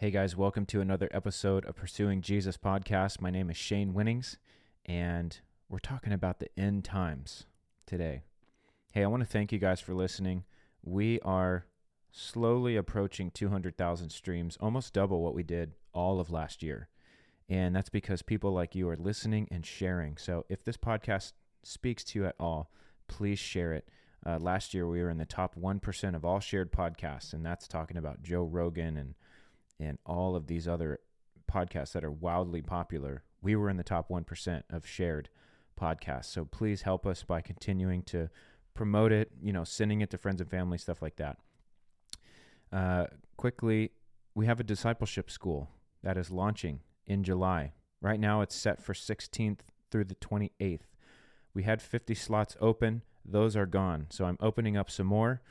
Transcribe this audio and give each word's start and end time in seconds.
Hey 0.00 0.10
guys, 0.10 0.34
welcome 0.34 0.64
to 0.64 0.80
another 0.80 1.10
episode 1.12 1.66
of 1.66 1.76
Pursuing 1.76 2.22
Jesus 2.22 2.56
podcast. 2.56 3.20
My 3.20 3.28
name 3.28 3.50
is 3.50 3.58
Shane 3.58 3.92
Winnings, 3.92 4.38
and 4.86 5.38
we're 5.68 5.78
talking 5.78 6.14
about 6.14 6.38
the 6.38 6.48
end 6.58 6.86
times 6.86 7.44
today. 7.84 8.22
Hey, 8.92 9.04
I 9.04 9.08
want 9.08 9.22
to 9.22 9.28
thank 9.28 9.52
you 9.52 9.58
guys 9.58 9.78
for 9.78 9.92
listening. 9.92 10.44
We 10.82 11.20
are 11.20 11.66
slowly 12.10 12.76
approaching 12.76 13.30
200,000 13.30 14.08
streams, 14.08 14.56
almost 14.58 14.94
double 14.94 15.20
what 15.20 15.34
we 15.34 15.42
did 15.42 15.74
all 15.92 16.18
of 16.18 16.30
last 16.30 16.62
year. 16.62 16.88
And 17.50 17.76
that's 17.76 17.90
because 17.90 18.22
people 18.22 18.54
like 18.54 18.74
you 18.74 18.88
are 18.88 18.96
listening 18.96 19.48
and 19.50 19.66
sharing. 19.66 20.16
So 20.16 20.46
if 20.48 20.64
this 20.64 20.78
podcast 20.78 21.34
speaks 21.62 22.04
to 22.04 22.20
you 22.20 22.24
at 22.24 22.36
all, 22.40 22.70
please 23.06 23.38
share 23.38 23.74
it. 23.74 23.86
Uh, 24.24 24.38
last 24.38 24.72
year, 24.72 24.88
we 24.88 25.02
were 25.02 25.10
in 25.10 25.18
the 25.18 25.26
top 25.26 25.56
1% 25.56 26.14
of 26.16 26.24
all 26.24 26.40
shared 26.40 26.72
podcasts, 26.72 27.34
and 27.34 27.44
that's 27.44 27.68
talking 27.68 27.98
about 27.98 28.22
Joe 28.22 28.44
Rogan 28.44 28.96
and, 28.96 29.14
and 29.80 29.98
all 30.04 30.36
of 30.36 30.46
these 30.46 30.68
other 30.68 31.00
podcasts 31.50 31.92
that 31.92 32.04
are 32.04 32.10
wildly 32.10 32.62
popular. 32.62 33.24
We 33.42 33.56
were 33.56 33.70
in 33.70 33.76
the 33.76 33.82
top 33.82 34.08
1% 34.08 34.62
of 34.70 34.86
shared 34.86 35.28
podcasts. 35.80 36.26
So 36.26 36.44
please 36.44 36.82
help 36.82 37.06
us 37.06 37.24
by 37.24 37.40
continuing 37.40 38.02
to 38.04 38.28
promote 38.74 39.12
it, 39.12 39.30
you 39.42 39.52
know, 39.52 39.64
sending 39.64 40.00
it 40.00 40.10
to 40.10 40.18
friends 40.18 40.40
and 40.40 40.50
family, 40.50 40.78
stuff 40.78 41.02
like 41.02 41.16
that. 41.16 41.38
Uh, 42.72 43.06
quickly, 43.36 43.90
we 44.34 44.46
have 44.46 44.60
a 44.60 44.64
discipleship 44.64 45.30
school 45.30 45.70
that 46.02 46.16
is 46.16 46.30
launching 46.30 46.80
in 47.06 47.24
July. 47.24 47.72
Right 48.00 48.20
now, 48.20 48.42
it's 48.42 48.54
set 48.54 48.82
for 48.82 48.94
16th 48.94 49.60
through 49.90 50.04
the 50.04 50.14
28th. 50.14 50.80
We 51.52 51.64
had 51.64 51.82
50 51.82 52.14
slots 52.14 52.56
open, 52.60 53.02
those 53.24 53.56
are 53.56 53.66
gone. 53.66 54.06
So 54.10 54.24
I'm 54.24 54.38
opening 54.40 54.76
up 54.76 54.90
some 54.90 55.06
more. 55.06 55.42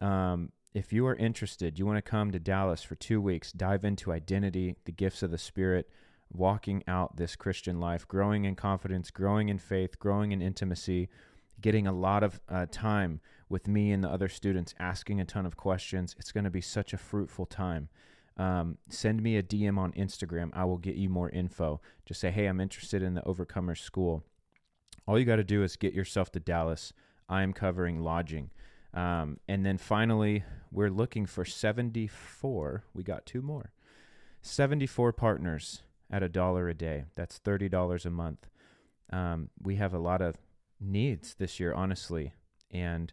Um, 0.00 0.52
if 0.74 0.92
you 0.92 1.06
are 1.06 1.14
interested, 1.14 1.78
you 1.78 1.86
want 1.86 1.96
to 1.96 2.10
come 2.10 2.30
to 2.30 2.38
Dallas 2.38 2.82
for 2.82 2.94
two 2.94 3.20
weeks, 3.20 3.52
dive 3.52 3.84
into 3.84 4.12
identity, 4.12 4.76
the 4.84 4.92
gifts 4.92 5.22
of 5.22 5.30
the 5.30 5.38
Spirit, 5.38 5.88
walking 6.30 6.84
out 6.86 7.16
this 7.16 7.36
Christian 7.36 7.80
life, 7.80 8.06
growing 8.06 8.44
in 8.44 8.54
confidence, 8.54 9.10
growing 9.10 9.48
in 9.48 9.58
faith, 9.58 9.98
growing 9.98 10.32
in 10.32 10.42
intimacy, 10.42 11.08
getting 11.60 11.86
a 11.86 11.92
lot 11.92 12.22
of 12.22 12.40
uh, 12.48 12.66
time 12.70 13.20
with 13.48 13.66
me 13.66 13.92
and 13.92 14.04
the 14.04 14.08
other 14.08 14.28
students, 14.28 14.74
asking 14.78 15.20
a 15.20 15.24
ton 15.24 15.46
of 15.46 15.56
questions. 15.56 16.14
It's 16.18 16.32
going 16.32 16.44
to 16.44 16.50
be 16.50 16.60
such 16.60 16.92
a 16.92 16.98
fruitful 16.98 17.46
time. 17.46 17.88
Um, 18.36 18.78
send 18.88 19.22
me 19.22 19.36
a 19.36 19.42
DM 19.42 19.78
on 19.78 19.92
Instagram. 19.92 20.50
I 20.52 20.64
will 20.64 20.78
get 20.78 20.94
you 20.94 21.08
more 21.08 21.30
info. 21.30 21.80
Just 22.06 22.20
say, 22.20 22.30
hey, 22.30 22.46
I'm 22.46 22.60
interested 22.60 23.02
in 23.02 23.14
the 23.14 23.24
Overcomer 23.24 23.74
School. 23.74 24.22
All 25.06 25.18
you 25.18 25.24
got 25.24 25.36
to 25.36 25.44
do 25.44 25.62
is 25.62 25.76
get 25.76 25.94
yourself 25.94 26.30
to 26.32 26.40
Dallas. 26.40 26.92
I 27.28 27.42
am 27.42 27.52
covering 27.52 28.00
lodging. 28.00 28.50
Um, 28.94 29.38
and 29.46 29.64
then 29.64 29.78
finally, 29.78 30.44
we're 30.70 30.90
looking 30.90 31.26
for 31.26 31.44
74. 31.44 32.84
We 32.94 33.02
got 33.02 33.26
two 33.26 33.42
more. 33.42 33.72
74 34.42 35.12
partners 35.12 35.82
at 36.10 36.22
a 36.22 36.28
dollar 36.28 36.68
a 36.68 36.74
day. 36.74 37.04
That's 37.14 37.38
$30 37.38 38.06
a 38.06 38.10
month. 38.10 38.48
Um, 39.10 39.50
we 39.62 39.76
have 39.76 39.94
a 39.94 39.98
lot 39.98 40.22
of 40.22 40.36
needs 40.80 41.34
this 41.34 41.58
year, 41.58 41.72
honestly, 41.72 42.34
and 42.70 43.12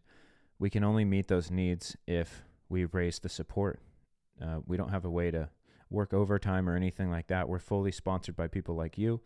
we 0.60 0.70
can 0.70 0.84
only 0.84 1.06
meet 1.06 1.28
those 1.28 1.52
needs 1.52 1.96
if 2.08 2.44
we 2.70 2.86
raise 2.86 3.20
the 3.20 3.30
support. 3.30 3.80
Uh, 4.42 4.60
we 4.66 4.78
don't 4.78 4.90
have 4.90 5.06
a 5.06 5.10
way 5.10 5.32
to 5.32 5.50
work 5.90 6.14
overtime 6.14 6.70
or 6.70 6.76
anything 6.76 7.10
like 7.10 7.28
that. 7.28 7.48
We're 7.48 7.60
fully 7.60 7.92
sponsored 7.92 8.36
by 8.36 8.48
people 8.48 8.76
like 8.76 8.98
you. 8.98 9.22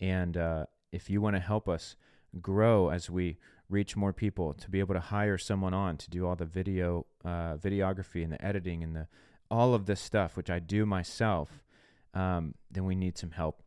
And 0.00 0.36
uh, 0.36 0.66
if 0.92 1.10
you 1.10 1.20
want 1.20 1.36
to 1.36 1.40
help 1.40 1.68
us 1.68 1.96
grow 2.40 2.90
as 2.90 3.10
we 3.10 3.38
reach 3.68 3.96
more 3.96 4.12
people, 4.12 4.54
to 4.54 4.70
be 4.70 4.80
able 4.80 4.94
to 4.94 5.00
hire 5.00 5.38
someone 5.38 5.74
on 5.74 5.96
to 5.98 6.10
do 6.10 6.26
all 6.26 6.36
the 6.36 6.44
video, 6.44 7.06
uh, 7.24 7.56
videography 7.56 8.22
and 8.22 8.32
the 8.32 8.44
editing 8.44 8.82
and 8.82 8.96
the 8.96 9.06
all 9.50 9.74
of 9.74 9.86
this 9.86 10.00
stuff, 10.00 10.36
which 10.36 10.50
I 10.50 10.58
do 10.58 10.84
myself, 10.84 11.64
um, 12.14 12.54
then 12.70 12.84
we 12.84 12.94
need 12.94 13.16
some 13.16 13.30
help. 13.30 13.62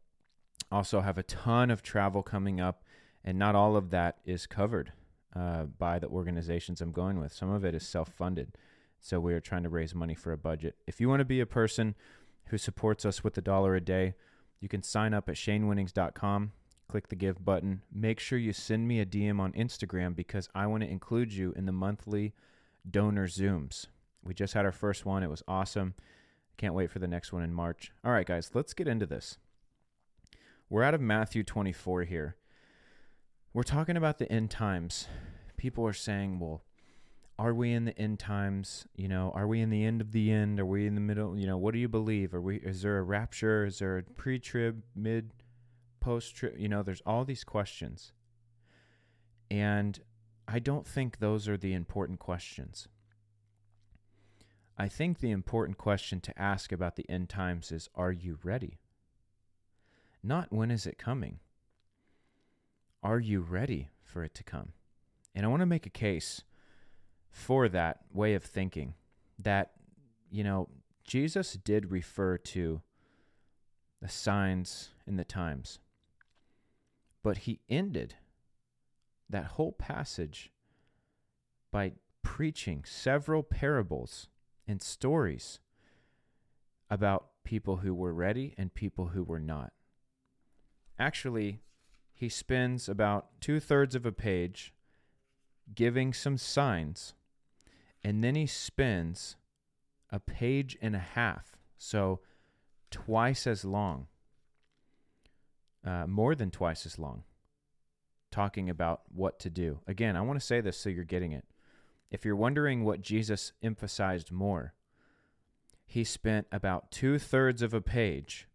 Also, 0.72 1.02
have 1.02 1.17
a 1.17 1.23
ton 1.23 1.72
of 1.72 1.81
travel 1.81 2.23
coming 2.23 2.61
up, 2.61 2.83
and 3.23 3.38
not 3.38 3.55
all 3.55 3.75
of 3.75 3.89
that 3.89 4.17
is 4.25 4.45
covered 4.45 4.94
uh, 5.35 5.63
by 5.63 6.00
the 6.00 6.07
organizations 6.07 6.81
I'm 6.81 6.91
going 6.91 7.19
with. 7.19 7.34
Some 7.34 7.50
of 7.50 7.66
it 7.66 7.75
is 7.75 7.85
self 7.85 8.09
funded. 8.09 8.57
So 9.00 9.19
we 9.19 9.34
are 9.34 9.40
trying 9.40 9.63
to 9.63 9.69
raise 9.69 9.95
money 9.95 10.13
for 10.13 10.31
a 10.31 10.38
budget. 10.38 10.75
If 10.85 11.01
you 11.01 11.09
want 11.09 11.22
to 11.22 11.25
be 11.25 11.40
a 11.40 11.45
person 11.45 11.95
who 12.45 12.57
supports 12.57 13.03
us 13.06 13.23
with 13.23 13.38
a 13.38 13.41
dollar 13.41 13.75
a 13.75 13.81
day, 13.81 14.13
you 14.59 14.69
can 14.69 14.84
sign 14.84 15.13
up 15.13 15.28
at 15.28 15.35
shanewinnings.com, 15.35 16.51
click 16.91 17.07
the 17.07 17.16
give 17.16 17.46
button. 17.46 17.81
Make 17.90 18.19
sure 18.19 18.38
you 18.38 18.52
send 18.52 18.85
me 18.85 19.00
a 19.00 19.06
DM 19.06 19.40
on 19.40 19.53
Instagram 19.53 20.13
because 20.13 20.50
I 20.53 20.68
want 20.68 20.84
to 20.84 20.90
include 20.90 21.31
you 21.31 21.53
in 21.56 21.66
the 21.66 21.72
monthly 21.72 22.34
donor 22.90 23.29
Zooms. 23.29 23.88
We 24.22 24.34
just 24.34 24.53
had 24.53 24.66
our 24.66 24.74
first 24.74 25.06
one, 25.06 25.24
it 25.24 25.29
was 25.29 25.41
awesome. 25.47 25.94
Can't 26.57 26.74
wait 26.74 26.91
for 26.91 27.00
the 27.00 27.07
next 27.07 27.31
one 27.31 27.44
in 27.44 27.53
March. 27.53 27.94
All 28.03 28.12
right, 28.12 28.28
guys, 28.28 28.52
let's 28.53 28.74
get 28.74 28.90
into 28.90 29.06
this. 29.06 29.38
We're 30.69 30.84
out 30.84 30.94
of 30.94 31.00
Matthew 31.00 31.44
24 31.44 32.03
here. 32.03 32.35
We're 33.53 33.63
talking 33.63 33.96
about 33.96 34.18
the 34.18 34.29
end 34.29 34.52
times. 34.52 35.08
People 35.56 35.88
are 35.88 35.94
saying, 35.94 36.40
well, 36.40 36.62
are 37.40 37.53
we 37.53 37.72
in 37.72 37.85
the 37.85 37.97
end 37.97 38.19
times? 38.19 38.85
You 38.97 39.08
know, 39.08 39.31
are 39.34 39.47
we 39.47 39.62
in 39.62 39.69
the 39.69 39.85
end 39.85 40.02
of 40.02 40.12
the 40.12 40.29
end? 40.29 40.59
Are 40.59 40.66
we 40.66 40.88
in 40.88 40.96
the 40.96 41.02
middle? 41.02 41.38
You 41.38 41.47
know, 41.47 41.58
what 41.58 41.73
do 41.73 41.79
you 41.79 41.88
believe? 41.88 42.34
Are 42.34 42.41
we 42.41 42.58
is 42.58 42.81
there 42.81 42.97
a 42.97 43.03
rapture? 43.03 43.66
Is 43.66 43.79
there 43.79 43.97
a 43.97 44.03
pre-trib, 44.03 44.84
mid, 44.94 45.31
post-trib? 46.01 46.57
You 46.57 46.67
know, 46.67 46.84
there's 46.84 47.01
all 47.06 47.23
these 47.23 47.45
questions. 47.45 48.12
And 49.50 50.00
I 50.47 50.59
don't 50.59 50.85
think 50.85 51.19
those 51.19 51.47
are 51.47 51.57
the 51.57 51.73
important 51.73 52.19
questions. 52.19 52.89
I 54.78 54.88
think 54.88 55.19
the 55.19 55.31
important 55.31 55.78
question 55.78 56.19
to 56.22 56.41
ask 56.41 56.72
about 56.72 56.95
the 56.95 57.09
end 57.09 57.29
times 57.29 57.72
is 57.72 57.88
are 57.95 58.11
you 58.11 58.40
ready? 58.44 58.79
Not 60.23 60.51
when 60.51 60.72
is 60.72 60.85
it 60.85 60.97
coming? 60.97 61.40
Are 63.03 63.19
you 63.19 63.41
ready 63.41 63.91
for 64.03 64.23
it 64.23 64.34
to 64.35 64.44
come? 64.44 64.73
And 65.34 65.45
I 65.45 65.50
want 65.50 65.61
to 65.61 65.66
make 65.66 65.85
a 65.85 65.91
case 65.91 66.44
for 67.29 67.69
that 67.69 68.01
way 68.13 68.34
of 68.34 68.44
thinking 68.44 68.95
that, 69.40 69.72
you 70.29 70.44
know, 70.44 70.67
Jesus 71.03 71.53
did 71.53 71.91
refer 71.91 72.38
to 72.38 72.81
the 74.01 74.09
signs 74.09 74.90
and 75.06 75.17
the 75.17 75.23
times, 75.23 75.79
but 77.24 77.40
he 77.40 77.59
ended 77.70 78.16
that 79.30 79.46
whole 79.46 79.72
passage 79.72 80.52
by 81.72 81.94
preaching 82.24 82.84
several 82.86 83.44
parables 83.44 84.28
and 84.68 84.82
stories 84.82 85.59
about 86.90 87.28
people 87.44 87.78
who 87.78 87.94
were 87.94 88.14
ready 88.14 88.54
and 88.58 88.74
people 88.74 89.08
who 89.08 89.24
were 89.24 89.40
not. 89.40 89.72
Actually, 91.00 91.62
he 92.14 92.30
spends 92.30 92.90
about 92.90 93.40
two 93.40 93.59
thirds 93.59 93.96
of 93.96 94.06
a 94.06 94.12
page 94.12 94.74
giving 95.74 96.14
some 96.14 96.38
signs 96.38 97.14
and 98.03 98.24
then 98.24 98.36
he 98.36 98.48
spends 98.48 99.36
a 100.09 100.20
page 100.20 100.78
and 100.82 100.96
a 100.96 101.00
half, 101.00 101.58
so 101.78 102.20
twice 102.90 103.46
as 103.48 103.64
long, 103.64 104.08
uh, 105.86 106.06
more 106.08 106.36
than 106.36 106.52
twice 106.52 106.86
as 106.86 107.00
long, 107.00 107.24
talking 108.31 108.69
about 108.69 109.02
what 109.14 109.40
to 109.40 109.50
do. 109.50 109.80
Again, 109.88 110.16
I 110.16 110.22
want 110.22 110.40
to 110.40 110.46
say 110.46 110.62
this 110.62 110.78
so 110.78 110.90
you're 110.90 111.03
getting 111.03 111.31
it. 111.31 111.46
If 112.09 112.25
you're 112.25 112.36
wondering 112.36 112.84
what 112.84 113.02
Jesus 113.02 113.53
emphasized 113.64 114.31
more, 114.31 114.74
he 115.86 116.03
spent 116.03 116.47
about 116.52 116.91
two 116.91 117.20
thirds 117.20 117.62
of 117.62 117.74
a 117.74 117.81
page 117.81 118.47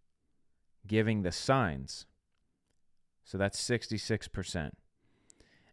giving 0.87 1.23
the 1.23 1.33
signs. 1.33 2.07
So 3.25 3.37
that's 3.37 3.61
66%. 3.61 4.73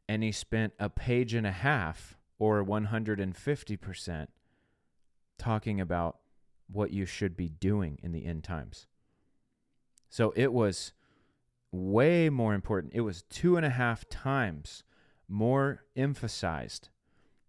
And 0.09 0.23
he 0.23 0.31
spent 0.31 0.73
a 0.79 0.89
page 0.89 1.33
and 1.33 1.47
a 1.47 1.51
half 1.51 2.17
or 2.39 2.63
150% 2.65 4.27
talking 5.37 5.79
about 5.79 6.17
what 6.71 6.91
you 6.91 7.05
should 7.05 7.37
be 7.37 7.49
doing 7.49 7.99
in 8.01 8.11
the 8.11 8.25
end 8.25 8.43
times. 8.43 8.87
So 10.09 10.33
it 10.35 10.51
was 10.51 10.93
way 11.73 12.29
more 12.29 12.53
important. 12.53 12.93
It 12.93 13.01
was 13.01 13.23
two 13.23 13.57
and 13.57 13.65
a 13.65 13.69
half 13.69 14.07
times 14.07 14.83
more 15.27 15.83
emphasized 15.95 16.89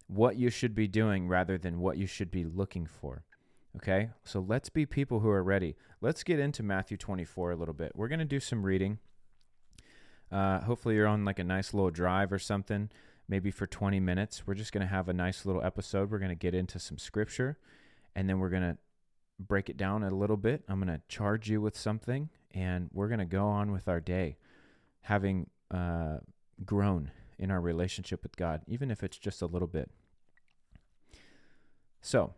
what 0.07 0.37
you 0.37 0.51
should 0.51 0.75
be 0.75 0.89
doing 0.89 1.29
rather 1.29 1.59
than 1.59 1.81
what 1.81 1.97
you 1.97 2.07
should 2.07 2.31
be 2.31 2.45
looking 2.45 2.87
for. 2.87 3.25
Okay, 3.77 4.11
so 4.23 4.41
let's 4.41 4.69
be 4.69 4.87
people 4.87 5.21
who 5.21 5.29
are 5.29 5.43
ready. 5.43 5.77
Let's 6.01 6.23
get 6.23 6.39
into 6.39 6.63
Matthew 6.63 6.97
24 6.97 7.53
a 7.53 7.57
little 7.57 7.75
bit. 7.75 7.93
We're 7.95 8.09
going 8.09 8.21
to 8.21 8.25
do 8.25 8.41
some 8.41 8.65
reading. 8.65 8.99
Uh, 10.31 10.61
hopefully, 10.61 10.95
you're 10.95 11.07
on 11.07 11.25
like 11.25 11.39
a 11.39 11.45
nice 11.45 11.75
little 11.75 11.91
drive 11.91 12.33
or 12.33 12.39
something 12.39 12.91
maybe 13.29 13.51
for 13.51 13.67
20 13.67 14.01
minutes. 14.01 14.47
We're 14.47 14.55
just 14.55 14.73
going 14.73 14.87
to 14.87 14.93
have 14.93 15.09
a 15.09 15.13
nice 15.13 15.47
little 15.47 15.63
episode. 15.63 16.11
We're 16.11 16.19
going 16.19 16.31
to 16.31 16.35
get 16.35 16.55
into 16.55 16.79
some 16.79 16.99
scripture 16.99 17.59
and 18.15 18.29
then 18.29 18.39
we're 18.39 18.51
going 18.51 18.63
to 18.63 18.77
break 19.39 19.69
it 19.69 19.77
down 19.77 20.03
a 20.03 20.11
little 20.11 20.37
bit. 20.37 20.63
I'm 20.69 20.81
going 20.81 20.95
to 20.95 21.03
charge 21.09 21.49
you 21.51 21.61
with 21.61 21.77
something 21.77 22.29
and 22.55 22.89
we're 22.93 23.09
going 23.09 23.19
to 23.19 23.25
go 23.25 23.47
on 23.47 23.73
with 23.73 23.89
our 23.89 24.01
day 24.01 24.37
having 25.03 25.51
uh, 25.71 26.19
grown 26.65 27.11
in 27.39 27.51
our 27.51 27.61
relationship 27.61 28.23
with 28.23 28.37
God, 28.37 28.63
even 28.67 28.91
if 28.91 29.03
it's 29.03 29.19
just 29.19 29.43
a 29.43 29.47
little 29.47 29.69
bit. 29.69 29.91
So, 32.01 32.35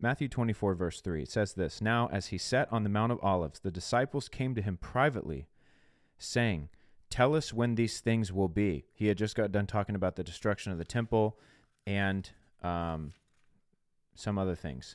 Matthew 0.00 0.28
24, 0.28 0.74
verse 0.74 1.00
3, 1.00 1.22
it 1.22 1.30
says 1.30 1.54
this 1.54 1.80
Now, 1.80 2.08
as 2.12 2.28
he 2.28 2.38
sat 2.38 2.72
on 2.72 2.84
the 2.84 2.90
Mount 2.90 3.10
of 3.10 3.18
Olives, 3.22 3.60
the 3.60 3.70
disciples 3.70 4.28
came 4.28 4.54
to 4.54 4.62
him 4.62 4.76
privately, 4.76 5.48
saying, 6.18 6.68
Tell 7.10 7.34
us 7.34 7.54
when 7.54 7.74
these 7.74 8.00
things 8.00 8.32
will 8.32 8.48
be. 8.48 8.84
He 8.92 9.06
had 9.06 9.16
just 9.16 9.34
got 9.34 9.50
done 9.50 9.66
talking 9.66 9.94
about 9.94 10.16
the 10.16 10.22
destruction 10.22 10.72
of 10.72 10.78
the 10.78 10.84
temple 10.84 11.38
and 11.86 12.28
um, 12.62 13.12
some 14.14 14.38
other 14.38 14.54
things. 14.54 14.94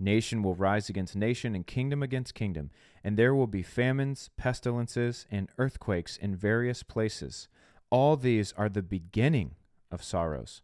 Nation 0.00 0.42
will 0.42 0.54
rise 0.54 0.88
against 0.88 1.14
nation, 1.14 1.54
and 1.54 1.66
kingdom 1.66 2.02
against 2.02 2.34
kingdom, 2.34 2.70
and 3.04 3.16
there 3.16 3.34
will 3.34 3.46
be 3.46 3.62
famines, 3.62 4.30
pestilences, 4.36 5.26
and 5.30 5.50
earthquakes 5.58 6.16
in 6.16 6.34
various 6.34 6.82
places. 6.82 7.48
All 7.90 8.16
these 8.16 8.52
are 8.56 8.70
the 8.70 8.82
beginning 8.82 9.56
of 9.90 10.02
sorrows. 10.02 10.62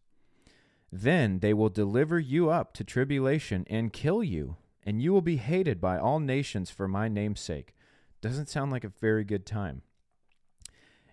Then 0.90 1.40
they 1.40 1.52
will 1.52 1.68
deliver 1.68 2.18
you 2.18 2.48
up 2.48 2.72
to 2.74 2.84
tribulation 2.84 3.66
and 3.68 3.92
kill 3.92 4.24
you, 4.24 4.56
and 4.84 5.02
you 5.02 5.12
will 5.12 5.20
be 5.20 5.36
hated 5.36 5.80
by 5.80 5.98
all 5.98 6.18
nations 6.18 6.70
for 6.70 6.88
my 6.88 7.08
name's 7.08 7.40
sake. 7.40 7.74
Doesn't 8.22 8.48
sound 8.48 8.70
like 8.70 8.84
a 8.84 8.88
very 9.00 9.24
good 9.24 9.44
time. 9.44 9.82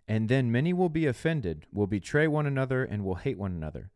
And 0.07 0.29
then 0.29 0.51
many 0.51 0.71
will 0.71 0.89
be 0.89 1.07
offended, 1.07 1.65
will 1.73 1.87
betray 1.87 2.27
one 2.27 2.45
another, 2.45 2.85
and 2.85 3.03
will 3.03 3.15
hate 3.15 3.37
one 3.37 3.51
another. 3.51 3.91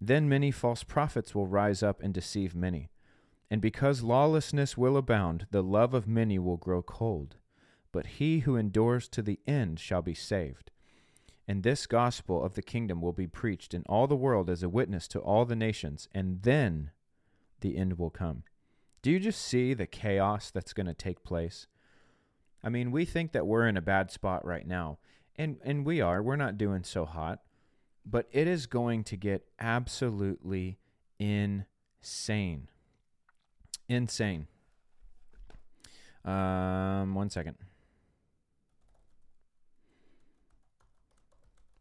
Then 0.00 0.28
many 0.28 0.50
false 0.50 0.82
prophets 0.82 1.34
will 1.34 1.46
rise 1.46 1.82
up 1.82 2.02
and 2.02 2.12
deceive 2.12 2.54
many. 2.54 2.90
And 3.50 3.60
because 3.60 4.02
lawlessness 4.02 4.76
will 4.76 4.96
abound, 4.96 5.46
the 5.50 5.62
love 5.62 5.92
of 5.92 6.06
many 6.06 6.38
will 6.38 6.56
grow 6.56 6.82
cold. 6.82 7.36
But 7.92 8.06
he 8.06 8.40
who 8.40 8.56
endures 8.56 9.08
to 9.08 9.22
the 9.22 9.40
end 9.46 9.80
shall 9.80 10.02
be 10.02 10.14
saved. 10.14 10.70
And 11.48 11.64
this 11.64 11.86
gospel 11.86 12.44
of 12.44 12.54
the 12.54 12.62
kingdom 12.62 13.00
will 13.00 13.12
be 13.12 13.26
preached 13.26 13.74
in 13.74 13.82
all 13.88 14.06
the 14.06 14.14
world 14.14 14.48
as 14.48 14.62
a 14.62 14.68
witness 14.68 15.08
to 15.08 15.18
all 15.18 15.44
the 15.44 15.56
nations, 15.56 16.08
and 16.14 16.42
then 16.42 16.92
the 17.60 17.76
end 17.76 17.98
will 17.98 18.10
come. 18.10 18.44
Do 19.02 19.10
you 19.10 19.18
just 19.18 19.42
see 19.42 19.74
the 19.74 19.86
chaos 19.86 20.52
that's 20.52 20.72
going 20.72 20.86
to 20.86 20.94
take 20.94 21.24
place? 21.24 21.66
I 22.62 22.68
mean, 22.68 22.92
we 22.92 23.04
think 23.04 23.32
that 23.32 23.48
we're 23.48 23.66
in 23.66 23.76
a 23.76 23.82
bad 23.82 24.12
spot 24.12 24.44
right 24.44 24.66
now, 24.66 24.98
and 25.34 25.56
and 25.64 25.84
we 25.84 26.00
are. 26.00 26.22
We're 26.22 26.36
not 26.36 26.58
doing 26.58 26.84
so 26.84 27.04
hot, 27.04 27.40
but 28.04 28.28
it 28.30 28.46
is 28.46 28.66
going 28.66 29.04
to 29.04 29.16
get 29.16 29.46
absolutely 29.58 30.78
insane. 31.18 32.68
Insane. 33.90 34.46
Um, 36.24 37.14
one 37.14 37.28
second. 37.28 37.56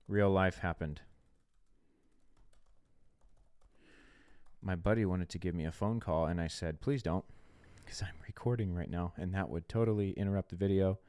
real 0.09 0.29
life 0.29 0.57
happened. 0.57 1.01
My 4.61 4.75
buddy 4.75 5.06
wanted 5.06 5.29
to 5.29 5.38
give 5.38 5.56
me 5.56 5.65
a 5.65 5.71
phone 5.71 6.00
call, 6.01 6.25
and 6.25 6.41
I 6.41 6.47
said, 6.47 6.81
please 6.81 7.01
don't, 7.01 7.23
because 7.77 8.01
I'm 8.01 8.15
recording 8.27 8.73
right 8.73 8.89
now, 8.89 9.13
and 9.15 9.33
that 9.33 9.50
would 9.50 9.69
totally 9.69 10.11
interrupt 10.11 10.50
the 10.50 10.57
video. 10.57 11.00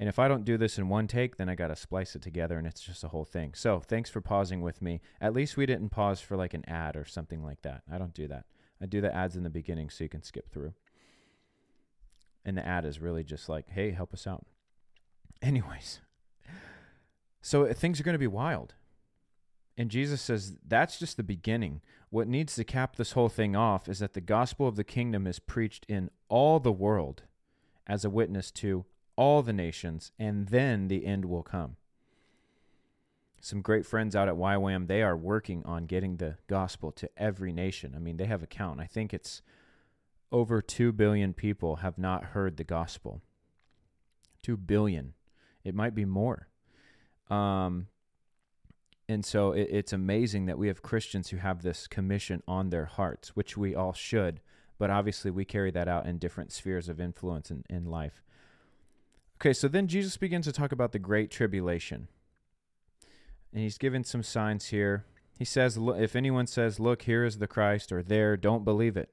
And 0.00 0.08
if 0.08 0.18
I 0.18 0.28
don't 0.28 0.44
do 0.44 0.56
this 0.56 0.78
in 0.78 0.88
one 0.88 1.08
take, 1.08 1.36
then 1.36 1.48
I 1.48 1.56
got 1.56 1.68
to 1.68 1.76
splice 1.76 2.14
it 2.14 2.22
together, 2.22 2.56
and 2.56 2.66
it's 2.66 2.80
just 2.80 3.04
a 3.04 3.08
whole 3.08 3.24
thing. 3.24 3.52
So 3.54 3.80
thanks 3.80 4.08
for 4.08 4.20
pausing 4.20 4.62
with 4.62 4.80
me. 4.80 5.00
At 5.20 5.34
least 5.34 5.56
we 5.56 5.66
didn't 5.66 5.90
pause 5.90 6.20
for 6.20 6.36
like 6.36 6.54
an 6.54 6.64
ad 6.68 6.96
or 6.96 7.04
something 7.04 7.44
like 7.44 7.62
that. 7.62 7.82
I 7.92 7.98
don't 7.98 8.14
do 8.14 8.28
that. 8.28 8.46
I 8.80 8.86
do 8.86 9.00
the 9.00 9.14
ads 9.14 9.36
in 9.36 9.42
the 9.42 9.50
beginning 9.50 9.90
so 9.90 10.04
you 10.04 10.10
can 10.10 10.22
skip 10.22 10.50
through. 10.50 10.74
And 12.44 12.56
the 12.56 12.66
ad 12.66 12.84
is 12.84 13.00
really 13.00 13.24
just 13.24 13.48
like, 13.48 13.68
hey, 13.68 13.90
help 13.90 14.14
us 14.14 14.26
out. 14.26 14.46
Anyways, 15.42 16.00
so 17.40 17.72
things 17.72 18.00
are 18.00 18.04
going 18.04 18.14
to 18.14 18.18
be 18.18 18.26
wild. 18.26 18.74
And 19.76 19.90
Jesus 19.90 20.20
says 20.20 20.56
that's 20.66 20.98
just 20.98 21.16
the 21.16 21.22
beginning. 21.22 21.80
What 22.10 22.26
needs 22.26 22.54
to 22.56 22.64
cap 22.64 22.96
this 22.96 23.12
whole 23.12 23.28
thing 23.28 23.54
off 23.54 23.88
is 23.88 24.00
that 24.00 24.14
the 24.14 24.20
gospel 24.20 24.66
of 24.66 24.76
the 24.76 24.84
kingdom 24.84 25.26
is 25.26 25.38
preached 25.38 25.86
in 25.88 26.10
all 26.28 26.58
the 26.58 26.72
world 26.72 27.22
as 27.86 28.04
a 28.04 28.10
witness 28.10 28.50
to 28.50 28.84
all 29.16 29.42
the 29.42 29.52
nations, 29.52 30.12
and 30.18 30.48
then 30.48 30.88
the 30.88 31.04
end 31.04 31.24
will 31.24 31.42
come. 31.42 31.76
Some 33.40 33.62
great 33.62 33.86
friends 33.86 34.16
out 34.16 34.28
at 34.28 34.34
YWAM, 34.34 34.88
they 34.88 35.02
are 35.02 35.16
working 35.16 35.62
on 35.64 35.86
getting 35.86 36.16
the 36.16 36.36
gospel 36.48 36.90
to 36.92 37.08
every 37.16 37.52
nation. 37.52 37.94
I 37.94 37.98
mean, 37.98 38.16
they 38.16 38.26
have 38.26 38.42
a 38.42 38.48
count. 38.48 38.80
I 38.80 38.86
think 38.86 39.14
it's 39.14 39.42
over 40.32 40.60
2 40.60 40.92
billion 40.92 41.32
people 41.34 41.76
have 41.76 41.98
not 41.98 42.26
heard 42.26 42.56
the 42.56 42.64
gospel. 42.64 43.22
2 44.42 44.56
billion. 44.56 45.14
It 45.64 45.74
might 45.74 45.94
be 45.94 46.04
more. 46.04 46.48
Um, 47.30 47.86
and 49.08 49.24
so 49.24 49.52
it, 49.52 49.68
it's 49.70 49.92
amazing 49.92 50.46
that 50.46 50.58
we 50.58 50.68
have 50.68 50.82
Christians 50.82 51.30
who 51.30 51.38
have 51.38 51.62
this 51.62 51.86
commission 51.86 52.42
on 52.46 52.70
their 52.70 52.86
hearts, 52.86 53.36
which 53.36 53.56
we 53.56 53.74
all 53.74 53.92
should, 53.92 54.40
but 54.78 54.90
obviously 54.90 55.30
we 55.30 55.44
carry 55.44 55.70
that 55.70 55.88
out 55.88 56.06
in 56.06 56.18
different 56.18 56.52
spheres 56.52 56.88
of 56.88 57.00
influence 57.00 57.50
in, 57.50 57.64
in 57.70 57.86
life. 57.86 58.22
Okay, 59.40 59.52
so 59.52 59.68
then 59.68 59.86
Jesus 59.86 60.16
begins 60.16 60.46
to 60.46 60.52
talk 60.52 60.72
about 60.72 60.92
the 60.92 60.98
Great 60.98 61.30
Tribulation. 61.30 62.08
And 63.52 63.62
he's 63.62 63.78
given 63.78 64.04
some 64.04 64.22
signs 64.22 64.66
here. 64.66 65.04
He 65.38 65.44
says, 65.44 65.78
If 65.80 66.16
anyone 66.16 66.46
says, 66.46 66.80
Look, 66.80 67.02
here 67.02 67.24
is 67.24 67.38
the 67.38 67.46
Christ, 67.46 67.92
or 67.92 68.02
there, 68.02 68.36
don't 68.36 68.64
believe 68.64 68.96
it. 68.96 69.10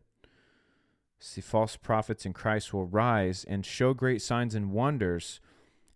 See, 1.20 1.42
false 1.42 1.78
prophets 1.78 2.26
in 2.26 2.34
Christ 2.34 2.74
will 2.74 2.86
rise 2.86 3.46
and 3.48 3.66
show 3.66 3.94
great 3.94 4.22
signs 4.22 4.54
and 4.54 4.72
wonders 4.72 5.40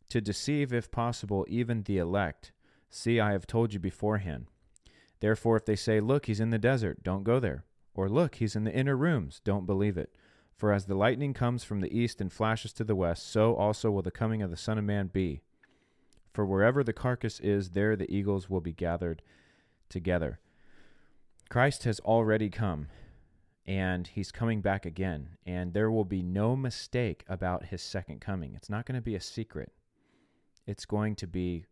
to 0.09 0.21
deceive, 0.21 0.73
if 0.73 0.89
possible, 0.89 1.45
even 1.49 1.83
the 1.83 1.97
elect. 1.97 2.51
See, 2.89 3.19
I 3.19 3.31
have 3.31 3.45
told 3.45 3.73
you 3.73 3.79
beforehand. 3.79 4.47
Therefore, 5.19 5.57
if 5.57 5.65
they 5.65 5.75
say, 5.75 5.99
Look, 5.99 6.27
he's 6.27 6.39
in 6.39 6.49
the 6.49 6.57
desert, 6.57 7.03
don't 7.03 7.23
go 7.23 7.39
there. 7.39 7.65
Or, 7.93 8.07
Look, 8.07 8.35
he's 8.35 8.55
in 8.55 8.63
the 8.63 8.73
inner 8.73 8.95
rooms, 8.95 9.41
don't 9.43 9.65
believe 9.65 9.97
it. 9.97 10.15
For 10.55 10.73
as 10.73 10.85
the 10.85 10.95
lightning 10.95 11.33
comes 11.33 11.63
from 11.63 11.79
the 11.79 11.97
east 11.97 12.19
and 12.19 12.31
flashes 12.31 12.73
to 12.73 12.83
the 12.83 12.95
west, 12.95 13.29
so 13.31 13.55
also 13.55 13.91
will 13.91 14.01
the 14.01 14.11
coming 14.11 14.41
of 14.41 14.51
the 14.51 14.57
Son 14.57 14.77
of 14.77 14.83
Man 14.83 15.07
be. 15.07 15.41
For 16.33 16.45
wherever 16.45 16.83
the 16.83 16.93
carcass 16.93 17.39
is, 17.39 17.71
there 17.71 17.95
the 17.95 18.13
eagles 18.13 18.49
will 18.49 18.61
be 18.61 18.73
gathered 18.73 19.21
together. 19.89 20.39
Christ 21.49 21.83
has 21.83 21.99
already 22.01 22.49
come, 22.49 22.87
and 23.65 24.07
he's 24.07 24.31
coming 24.31 24.61
back 24.61 24.85
again, 24.85 25.29
and 25.45 25.73
there 25.73 25.89
will 25.89 26.05
be 26.05 26.21
no 26.21 26.55
mistake 26.55 27.25
about 27.27 27.65
his 27.65 27.81
second 27.81 28.21
coming. 28.21 28.53
It's 28.55 28.69
not 28.69 28.85
going 28.85 28.95
to 28.95 29.01
be 29.01 29.15
a 29.15 29.21
secret 29.21 29.71
it's 30.69 30.85
going 30.85 31.15
to 31.15 31.25
be 31.25 31.65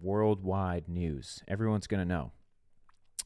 worldwide 0.00 0.88
news. 0.88 1.42
Everyone's 1.48 1.88
going 1.88 2.06
to 2.06 2.14
know. 2.14 2.30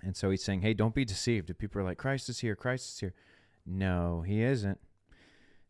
And 0.02 0.16
so 0.16 0.30
he's 0.30 0.42
saying, 0.42 0.62
hey, 0.62 0.73
don't 0.73 0.94
be 0.94 1.04
deceived. 1.04 1.50
If 1.50 1.59
people 1.59 1.82
are 1.82 1.85
like, 1.85 1.99
Christ 1.99 2.30
is 2.30 2.38
here, 2.38 2.56
Christ 2.56 2.88
is 2.88 3.00
here. 3.00 3.14
No, 3.66 4.23
he 4.26 4.42
isn't. 4.42 4.80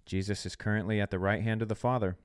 Jesus 0.07 0.47
is 0.47 0.55
currently 0.55 1.01
at 1.01 1.11
the 1.11 1.19
right 1.19 1.43
hand 1.43 1.61
of 1.61 1.67
the 1.67 1.75
Father. 1.75 2.19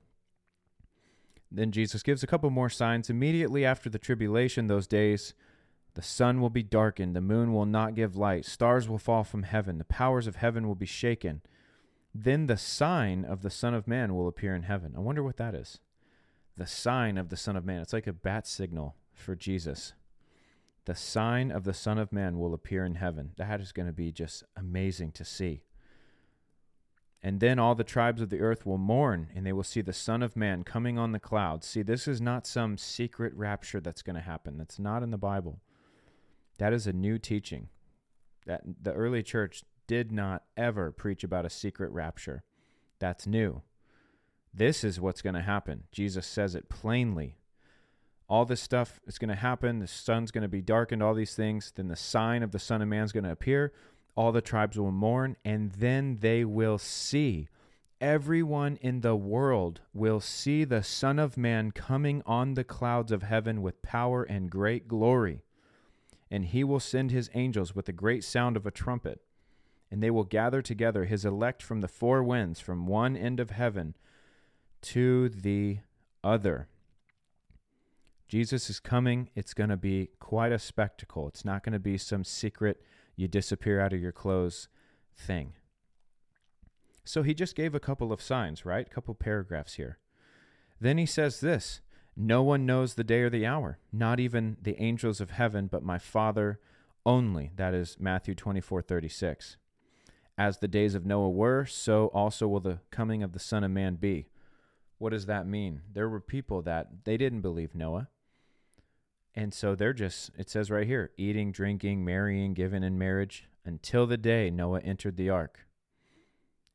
Then 1.50 1.72
Jesus 1.72 2.02
gives 2.02 2.22
a 2.22 2.26
couple 2.26 2.50
more 2.50 2.68
signs. 2.68 3.08
Immediately 3.08 3.64
after 3.64 3.88
the 3.88 3.98
tribulation, 3.98 4.66
those 4.66 4.86
days, 4.86 5.34
the 5.94 6.02
sun 6.02 6.40
will 6.40 6.50
be 6.50 6.62
darkened, 6.62 7.16
the 7.16 7.20
moon 7.20 7.52
will 7.52 7.64
not 7.64 7.94
give 7.94 8.16
light, 8.16 8.44
stars 8.44 8.88
will 8.88 8.98
fall 8.98 9.24
from 9.24 9.44
heaven, 9.44 9.78
the 9.78 9.84
powers 9.84 10.26
of 10.26 10.36
heaven 10.36 10.66
will 10.66 10.74
be 10.74 10.86
shaken. 10.86 11.40
Then 12.14 12.46
the 12.46 12.56
sign 12.56 13.24
of 13.24 13.42
the 13.42 13.50
Son 13.50 13.74
of 13.74 13.86
Man 13.86 14.14
will 14.14 14.28
appear 14.28 14.54
in 14.54 14.62
heaven. 14.62 14.94
I 14.96 15.00
wonder 15.00 15.22
what 15.22 15.36
that 15.38 15.54
is 15.54 15.80
the 16.56 16.66
sign 16.66 17.18
of 17.18 17.28
the 17.28 17.36
Son 17.36 17.56
of 17.56 17.64
Man. 17.64 17.82
It's 17.82 17.92
like 17.92 18.06
a 18.06 18.12
bat 18.12 18.46
signal 18.46 18.96
for 19.12 19.34
Jesus. 19.34 19.92
The 20.86 20.94
sign 20.94 21.50
of 21.50 21.64
the 21.64 21.74
Son 21.74 21.98
of 21.98 22.12
Man 22.12 22.38
will 22.38 22.54
appear 22.54 22.84
in 22.84 22.94
heaven. 22.94 23.32
That 23.36 23.60
is 23.60 23.72
going 23.72 23.86
to 23.86 23.92
be 23.92 24.10
just 24.10 24.44
amazing 24.56 25.12
to 25.12 25.24
see. 25.24 25.64
And 27.26 27.40
then 27.40 27.58
all 27.58 27.74
the 27.74 27.82
tribes 27.82 28.20
of 28.20 28.30
the 28.30 28.38
earth 28.38 28.64
will 28.64 28.78
mourn, 28.78 29.30
and 29.34 29.44
they 29.44 29.52
will 29.52 29.64
see 29.64 29.80
the 29.80 29.92
Son 29.92 30.22
of 30.22 30.36
Man 30.36 30.62
coming 30.62 30.96
on 30.96 31.10
the 31.10 31.18
clouds. 31.18 31.66
See, 31.66 31.82
this 31.82 32.06
is 32.06 32.20
not 32.20 32.46
some 32.46 32.78
secret 32.78 33.34
rapture 33.34 33.80
that's 33.80 34.02
going 34.02 34.14
to 34.14 34.22
happen. 34.22 34.56
That's 34.58 34.78
not 34.78 35.02
in 35.02 35.10
the 35.10 35.18
Bible. 35.18 35.58
That 36.58 36.72
is 36.72 36.86
a 36.86 36.92
new 36.92 37.18
teaching. 37.18 37.68
That 38.46 38.62
the 38.80 38.92
early 38.92 39.24
church 39.24 39.64
did 39.88 40.12
not 40.12 40.44
ever 40.56 40.92
preach 40.92 41.24
about 41.24 41.44
a 41.44 41.50
secret 41.50 41.90
rapture. 41.90 42.44
That's 43.00 43.26
new. 43.26 43.62
This 44.54 44.84
is 44.84 45.00
what's 45.00 45.20
going 45.20 45.34
to 45.34 45.42
happen. 45.42 45.82
Jesus 45.90 46.28
says 46.28 46.54
it 46.54 46.68
plainly. 46.68 47.38
All 48.28 48.44
this 48.44 48.62
stuff 48.62 49.00
is 49.04 49.18
going 49.18 49.30
to 49.30 49.34
happen. 49.34 49.80
The 49.80 49.88
sun's 49.88 50.30
going 50.30 50.42
to 50.42 50.48
be 50.48 50.62
darkened, 50.62 51.02
all 51.02 51.12
these 51.12 51.34
things. 51.34 51.72
Then 51.74 51.88
the 51.88 51.96
sign 51.96 52.44
of 52.44 52.52
the 52.52 52.60
Son 52.60 52.82
of 52.82 52.86
Man 52.86 53.02
is 53.02 53.10
going 53.10 53.24
to 53.24 53.32
appear. 53.32 53.72
All 54.16 54.32
the 54.32 54.40
tribes 54.40 54.78
will 54.78 54.90
mourn, 54.90 55.36
and 55.44 55.72
then 55.72 56.18
they 56.20 56.44
will 56.44 56.78
see 56.78 57.48
everyone 58.00 58.76
in 58.80 59.00
the 59.00 59.16
world 59.16 59.80
will 59.94 60.20
see 60.20 60.64
the 60.64 60.82
Son 60.82 61.18
of 61.18 61.36
Man 61.36 61.70
coming 61.70 62.22
on 62.26 62.54
the 62.54 62.64
clouds 62.64 63.12
of 63.12 63.22
heaven 63.22 63.62
with 63.62 63.82
power 63.82 64.22
and 64.22 64.50
great 64.50 64.88
glory. 64.88 65.42
And 66.30 66.46
he 66.46 66.64
will 66.64 66.80
send 66.80 67.10
his 67.10 67.30
angels 67.34 67.74
with 67.74 67.88
a 67.88 67.92
great 67.92 68.24
sound 68.24 68.56
of 68.56 68.66
a 68.66 68.70
trumpet, 68.70 69.20
and 69.90 70.02
they 70.02 70.10
will 70.10 70.24
gather 70.24 70.60
together 70.60 71.04
his 71.04 71.24
elect 71.24 71.62
from 71.62 71.80
the 71.80 71.88
four 71.88 72.22
winds, 72.22 72.58
from 72.58 72.86
one 72.86 73.16
end 73.16 73.38
of 73.38 73.50
heaven 73.50 73.94
to 74.82 75.28
the 75.28 75.78
other. 76.24 76.68
Jesus 78.28 78.68
is 78.68 78.80
coming. 78.80 79.30
It's 79.36 79.54
going 79.54 79.70
to 79.70 79.76
be 79.76 80.10
quite 80.18 80.52
a 80.52 80.58
spectacle. 80.58 81.28
It's 81.28 81.44
not 81.44 81.62
going 81.62 81.74
to 81.74 81.78
be 81.78 81.96
some 81.96 82.24
secret, 82.24 82.82
you 83.16 83.28
disappear 83.28 83.80
out 83.80 83.92
of 83.92 84.00
your 84.00 84.12
clothes 84.12 84.68
thing. 85.16 85.54
So 87.04 87.22
he 87.22 87.34
just 87.34 87.54
gave 87.54 87.74
a 87.74 87.80
couple 87.80 88.12
of 88.12 88.20
signs, 88.20 88.66
right? 88.66 88.86
A 88.86 88.90
couple 88.90 89.14
paragraphs 89.14 89.74
here. 89.74 89.98
Then 90.80 90.98
he 90.98 91.06
says 91.06 91.40
this 91.40 91.80
No 92.16 92.42
one 92.42 92.66
knows 92.66 92.94
the 92.94 93.04
day 93.04 93.20
or 93.20 93.30
the 93.30 93.46
hour, 93.46 93.78
not 93.92 94.20
even 94.20 94.56
the 94.60 94.80
angels 94.82 95.20
of 95.20 95.30
heaven, 95.30 95.68
but 95.68 95.82
my 95.82 95.98
Father 95.98 96.60
only. 97.06 97.52
That 97.56 97.74
is 97.74 97.96
Matthew 97.98 98.34
24 98.34 98.82
36. 98.82 99.56
As 100.38 100.58
the 100.58 100.68
days 100.68 100.94
of 100.94 101.06
Noah 101.06 101.30
were, 101.30 101.64
so 101.64 102.08
also 102.08 102.46
will 102.46 102.60
the 102.60 102.80
coming 102.90 103.22
of 103.22 103.32
the 103.32 103.38
Son 103.38 103.64
of 103.64 103.70
Man 103.70 103.94
be. 103.94 104.26
What 104.98 105.10
does 105.10 105.26
that 105.26 105.46
mean? 105.46 105.82
There 105.90 106.08
were 106.08 106.20
people 106.20 106.60
that 106.62 107.04
they 107.04 107.16
didn't 107.16 107.40
believe 107.40 107.74
Noah. 107.74 108.08
And 109.36 109.52
so 109.52 109.74
they're 109.74 109.92
just, 109.92 110.30
it 110.38 110.48
says 110.48 110.70
right 110.70 110.86
here, 110.86 111.10
eating, 111.18 111.52
drinking, 111.52 112.04
marrying, 112.04 112.54
giving 112.54 112.82
in 112.82 112.96
marriage 112.96 113.44
until 113.66 114.06
the 114.06 114.16
day 114.16 114.50
Noah 114.50 114.80
entered 114.80 115.18
the 115.18 115.28
ark. 115.28 115.66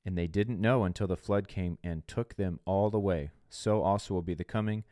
And 0.06 0.16
they 0.16 0.28
didn't 0.28 0.62
know 0.62 0.84
until 0.84 1.08
the 1.08 1.18
flood 1.18 1.48
came 1.48 1.80
and 1.84 2.08
took 2.08 2.36
them 2.36 2.60
all 2.66 2.96
away. 2.96 3.32
So 3.50 3.82
also 3.82 4.14
will 4.14 4.22
be 4.22 4.36
the 4.36 4.44
coming 4.44 4.84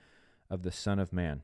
of 0.49 0.63
the 0.63 0.71
Son 0.71 0.97
of 0.97 1.13
Man. 1.13 1.43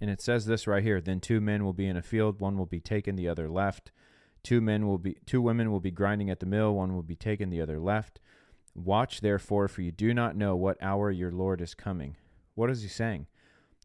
And 0.00 0.10
it 0.10 0.20
says 0.20 0.46
this 0.46 0.66
right 0.66 0.82
here 0.82 1.00
then 1.00 1.20
two 1.20 1.40
men 1.40 1.64
will 1.64 1.72
be 1.72 1.86
in 1.86 1.96
a 1.96 2.02
field, 2.02 2.40
one 2.40 2.56
will 2.56 2.66
be 2.66 2.80
taken, 2.80 3.16
the 3.16 3.28
other 3.28 3.48
left. 3.48 3.90
Two 4.42 4.60
men 4.60 4.86
will 4.86 4.98
be 4.98 5.16
two 5.26 5.40
women 5.40 5.70
will 5.70 5.80
be 5.80 5.90
grinding 5.90 6.30
at 6.30 6.40
the 6.40 6.46
mill, 6.46 6.74
one 6.74 6.94
will 6.94 7.02
be 7.02 7.16
taken, 7.16 7.50
the 7.50 7.60
other 7.60 7.78
left. 7.78 8.20
Watch 8.74 9.20
therefore, 9.20 9.68
for 9.68 9.82
you 9.82 9.92
do 9.92 10.12
not 10.12 10.36
know 10.36 10.56
what 10.56 10.82
hour 10.82 11.10
your 11.10 11.30
Lord 11.30 11.60
is 11.60 11.74
coming. 11.74 12.16
What 12.54 12.70
is 12.70 12.82
he 12.82 12.88
saying? 12.88 13.26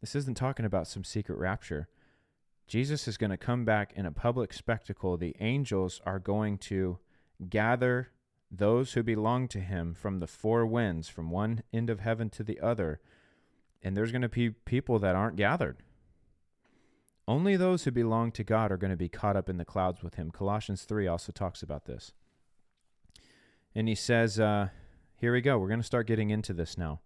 This 0.01 0.15
isn't 0.15 0.38
talking 0.38 0.65
about 0.65 0.88
some 0.88 1.03
secret 1.03 1.38
rapture. 1.38 1.88
Jesus 2.68 3.08
is 3.08 3.18
going 3.18 3.32
to 3.32 3.38
come 3.38 3.65
back 3.65 3.94
in 3.96 4.06
a 4.06 4.12
public 4.12 4.53
spectacle. 4.53 5.18
The 5.18 5.36
angels 5.39 6.01
are 6.06 6.20
going 6.20 6.58
to 6.60 7.00
gather 7.50 8.12
those 8.51 8.94
who 8.94 9.03
belong 9.03 9.48
to 9.50 9.60
him 9.60 9.94
from 9.94 10.20
the 10.20 10.27
four 10.27 10.65
winds, 10.65 11.10
from 11.10 11.29
one 11.29 11.63
end 11.74 11.89
of 11.89 12.00
heaven 12.00 12.29
to 12.32 12.44
the 12.44 12.60
other. 12.60 13.00
And 13.82 13.96
there's 13.96 14.12
going 14.12 14.22
to 14.22 14.29
be 14.29 14.51
people 14.51 15.00
that 15.00 15.15
aren't 15.15 15.36
gathered. 15.36 15.77
Only 17.27 17.56
those 17.56 17.84
who 17.84 17.91
belong 17.91 18.32
to 18.34 18.44
God 18.44 18.72
are 18.72 18.77
going 18.77 18.91
to 18.91 18.98
be 18.98 19.10
caught 19.10 19.36
up 19.36 19.50
in 19.50 19.58
the 19.58 19.65
clouds 19.65 20.01
with 20.01 20.15
him. 20.15 20.32
Colossians 20.32 20.84
3 20.84 21.08
also 21.08 21.32
talks 21.32 21.62
about 21.62 21.86
this. 21.86 22.12
And 23.75 23.88
he 23.88 23.96
says, 23.96 24.39
uh, 24.39 24.70
here 25.15 25.32
we 25.34 25.41
go. 25.41 25.58
We're 25.60 25.68
going 25.68 25.79
to 25.79 25.86
start 25.86 26.08
getting 26.08 26.32
into 26.32 26.53
this 26.53 26.77
now. 26.77 27.01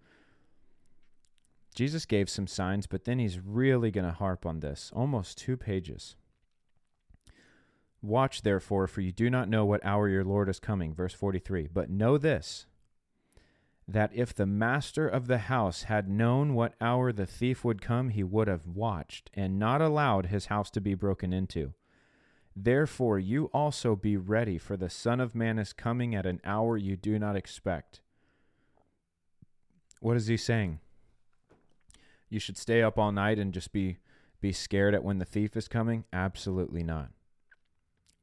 Jesus 1.74 2.06
gave 2.06 2.30
some 2.30 2.48
signs, 2.48 2.88
but 2.88 3.06
then 3.06 3.20
he's 3.20 3.40
really 3.40 3.92
going 3.92 4.06
to 4.06 4.12
harp 4.12 4.46
on 4.46 4.60
this. 4.60 4.92
Almost 4.96 5.38
two 5.38 5.58
pages. 5.58 6.16
Watch 8.02 8.42
therefore, 8.42 8.88
for 8.88 9.02
you 9.02 9.12
do 9.12 9.30
not 9.30 9.50
know 9.50 9.66
what 9.66 9.84
hour 9.86 10.10
your 10.10 10.24
Lord 10.26 10.50
is 10.50 10.60
coming. 10.60 10.94
Verse 10.94 11.14
43. 11.14 11.70
But 11.74 11.90
know 11.90 12.18
this 12.18 12.66
that 13.88 14.12
if 14.14 14.34
the 14.34 14.46
master 14.46 15.08
of 15.08 15.28
the 15.28 15.40
house 15.40 15.84
had 15.84 16.08
known 16.08 16.54
what 16.54 16.74
hour 16.80 17.12
the 17.12 17.26
thief 17.26 17.66
would 17.66 17.82
come, 17.82 18.10
he 18.10 18.24
would 18.24 18.48
have 18.48 18.66
watched 18.66 19.30
and 19.34 19.60
not 19.60 19.82
allowed 19.82 20.28
his 20.28 20.46
house 20.46 20.70
to 20.72 20.80
be 20.80 20.94
broken 20.94 21.34
into. 21.34 21.74
Therefore, 22.56 23.20
you 23.20 23.50
also 23.54 23.96
be 23.96 24.16
ready, 24.16 24.58
for 24.58 24.78
the 24.78 24.90
Son 24.90 25.20
of 25.20 25.36
Man 25.36 25.58
is 25.58 25.74
coming 25.74 26.14
at 26.16 26.26
an 26.26 26.40
hour 26.46 26.78
you 26.78 26.96
do 26.96 27.18
not 27.18 27.36
expect. 27.36 28.02
What 30.00 30.18
is 30.18 30.28
he 30.28 30.38
saying? 30.38 30.80
You 32.34 32.40
should 32.40 32.58
stay 32.58 32.82
up 32.82 32.98
all 32.98 33.12
night 33.12 33.38
and 33.38 33.54
just 33.54 33.72
be 33.72 33.98
be 34.42 34.52
scared 34.52 34.96
at 34.96 35.04
when 35.04 35.20
the 35.20 35.26
thief 35.26 35.56
is 35.56 35.68
coming? 35.68 36.04
Absolutely 36.12 36.82
not. 36.82 37.12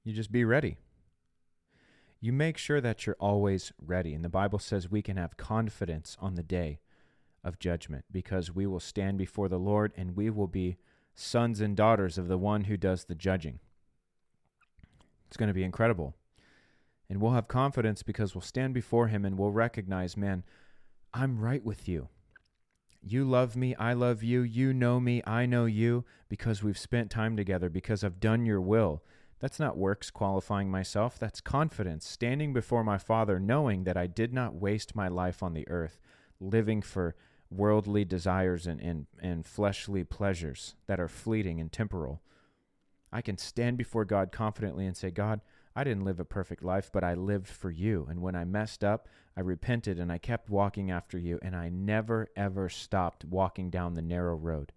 You 0.02 0.12
just 0.12 0.32
be 0.32 0.44
ready. 0.44 0.78
You 2.20 2.32
make 2.32 2.58
sure 2.58 2.80
that 2.80 3.06
you're 3.06 3.16
always 3.20 3.72
ready. 3.80 4.12
And 4.12 4.24
the 4.24 4.28
Bible 4.28 4.58
says 4.58 4.90
we 4.90 5.00
can 5.00 5.16
have 5.16 5.36
confidence 5.36 6.16
on 6.20 6.34
the 6.34 6.42
day 6.42 6.80
of 7.44 7.60
judgment 7.60 8.04
because 8.10 8.52
we 8.52 8.66
will 8.66 8.80
stand 8.80 9.16
before 9.16 9.48
the 9.48 9.60
Lord 9.60 9.92
and 9.96 10.16
we 10.16 10.28
will 10.28 10.48
be 10.48 10.76
sons 11.14 11.60
and 11.60 11.76
daughters 11.76 12.18
of 12.18 12.26
the 12.26 12.36
one 12.36 12.64
who 12.64 12.76
does 12.76 13.04
the 13.04 13.14
judging. 13.14 13.60
It's 15.28 15.36
going 15.36 15.46
to 15.46 15.54
be 15.54 15.62
incredible. 15.62 16.16
And 17.08 17.20
we'll 17.20 17.34
have 17.34 17.46
confidence 17.46 18.02
because 18.02 18.34
we'll 18.34 18.42
stand 18.42 18.74
before 18.74 19.06
him 19.06 19.24
and 19.24 19.38
we'll 19.38 19.52
recognize, 19.52 20.16
man, 20.16 20.42
I'm 21.14 21.38
right 21.38 21.64
with 21.64 21.88
you. 21.88 22.08
You 23.02 23.24
love 23.24 23.56
me, 23.56 23.74
I 23.76 23.94
love 23.94 24.22
you, 24.22 24.42
you 24.42 24.74
know 24.74 25.00
me, 25.00 25.22
I 25.26 25.46
know 25.46 25.64
you, 25.64 26.04
because 26.28 26.62
we've 26.62 26.78
spent 26.78 27.10
time 27.10 27.36
together, 27.36 27.70
because 27.70 28.04
I've 28.04 28.20
done 28.20 28.44
your 28.44 28.60
will. 28.60 29.02
That's 29.38 29.58
not 29.58 29.78
works 29.78 30.10
qualifying 30.10 30.70
myself, 30.70 31.18
that's 31.18 31.40
confidence, 31.40 32.06
standing 32.06 32.52
before 32.52 32.84
my 32.84 32.98
Father, 32.98 33.40
knowing 33.40 33.84
that 33.84 33.96
I 33.96 34.06
did 34.06 34.34
not 34.34 34.54
waste 34.54 34.94
my 34.94 35.08
life 35.08 35.42
on 35.42 35.54
the 35.54 35.66
earth, 35.68 35.98
living 36.40 36.82
for 36.82 37.14
worldly 37.50 38.04
desires 38.04 38.66
and, 38.66 38.80
and, 38.80 39.06
and 39.20 39.46
fleshly 39.46 40.04
pleasures 40.04 40.76
that 40.86 41.00
are 41.00 41.08
fleeting 41.08 41.58
and 41.58 41.72
temporal. 41.72 42.20
I 43.10 43.22
can 43.22 43.38
stand 43.38 43.78
before 43.78 44.04
God 44.04 44.30
confidently 44.30 44.86
and 44.86 44.96
say, 44.96 45.10
God, 45.10 45.40
I 45.74 45.84
didn't 45.84 46.04
live 46.04 46.18
a 46.18 46.24
perfect 46.24 46.64
life, 46.64 46.90
but 46.92 47.04
I 47.04 47.14
lived 47.14 47.48
for 47.48 47.70
you. 47.70 48.06
And 48.10 48.20
when 48.20 48.34
I 48.34 48.44
messed 48.44 48.82
up, 48.82 49.08
I 49.36 49.40
repented 49.40 49.98
and 49.98 50.10
I 50.10 50.18
kept 50.18 50.50
walking 50.50 50.90
after 50.90 51.18
you, 51.18 51.38
and 51.42 51.54
I 51.54 51.68
never, 51.68 52.28
ever 52.36 52.68
stopped 52.68 53.24
walking 53.24 53.70
down 53.70 53.94
the 53.94 54.02
narrow 54.02 54.34
road. 54.34 54.72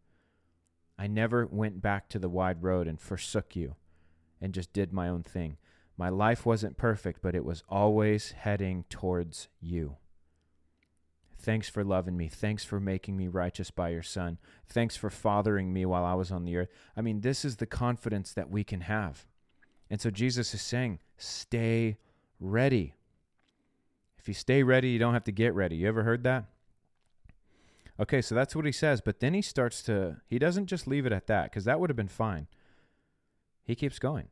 I 0.97 1.07
never 1.07 1.47
went 1.47 1.81
back 1.81 2.09
to 2.09 2.19
the 2.19 2.29
wide 2.29 2.61
road 2.63 2.87
and 2.87 2.99
forsook 2.99 3.55
you 3.55 3.75
and 4.39 4.53
just 4.53 4.73
did 4.73 4.93
my 4.93 5.09
own 5.09 5.23
thing. 5.23 5.57
My 5.97 6.09
life 6.09 6.45
wasn't 6.45 6.77
perfect, 6.77 7.21
but 7.21 7.35
it 7.35 7.45
was 7.45 7.63
always 7.69 8.31
heading 8.31 8.85
towards 8.89 9.47
you. 9.59 9.97
Thanks 11.39 11.69
for 11.69 11.83
loving 11.83 12.15
me. 12.15 12.29
Thanks 12.29 12.63
for 12.63 12.79
making 12.79 13.17
me 13.17 13.27
righteous 13.27 13.69
by 13.69 13.89
your 13.89 14.01
Son. 14.01 14.37
Thanks 14.67 14.95
for 14.95 15.09
fathering 15.09 15.73
me 15.73 15.85
while 15.85 16.05
I 16.05 16.13
was 16.13 16.31
on 16.31 16.45
the 16.45 16.55
earth. 16.55 16.69
I 16.95 17.01
mean, 17.01 17.21
this 17.21 17.43
is 17.43 17.57
the 17.57 17.65
confidence 17.65 18.31
that 18.33 18.49
we 18.49 18.63
can 18.63 18.81
have. 18.81 19.25
And 19.93 20.01
so 20.01 20.09
Jesus 20.09 20.55
is 20.55 20.61
saying, 20.63 20.97
stay 21.17 21.97
ready. 22.39 22.95
If 24.17 24.27
you 24.27 24.33
stay 24.33 24.63
ready, 24.63 24.89
you 24.89 24.97
don't 24.97 25.13
have 25.13 25.25
to 25.25 25.31
get 25.31 25.53
ready. 25.53 25.75
You 25.75 25.87
ever 25.87 26.01
heard 26.01 26.23
that? 26.23 26.45
Okay, 27.99 28.19
so 28.19 28.33
that's 28.33 28.55
what 28.55 28.65
he 28.65 28.71
says. 28.71 29.01
But 29.01 29.19
then 29.19 29.35
he 29.35 29.43
starts 29.43 29.83
to, 29.83 30.17
he 30.27 30.39
doesn't 30.39 30.65
just 30.65 30.87
leave 30.87 31.05
it 31.05 31.11
at 31.11 31.27
that, 31.27 31.51
because 31.51 31.65
that 31.65 31.79
would 31.79 31.91
have 31.91 31.95
been 31.95 32.07
fine. 32.07 32.47
He 33.63 33.75
keeps 33.75 33.99
going. 33.99 34.29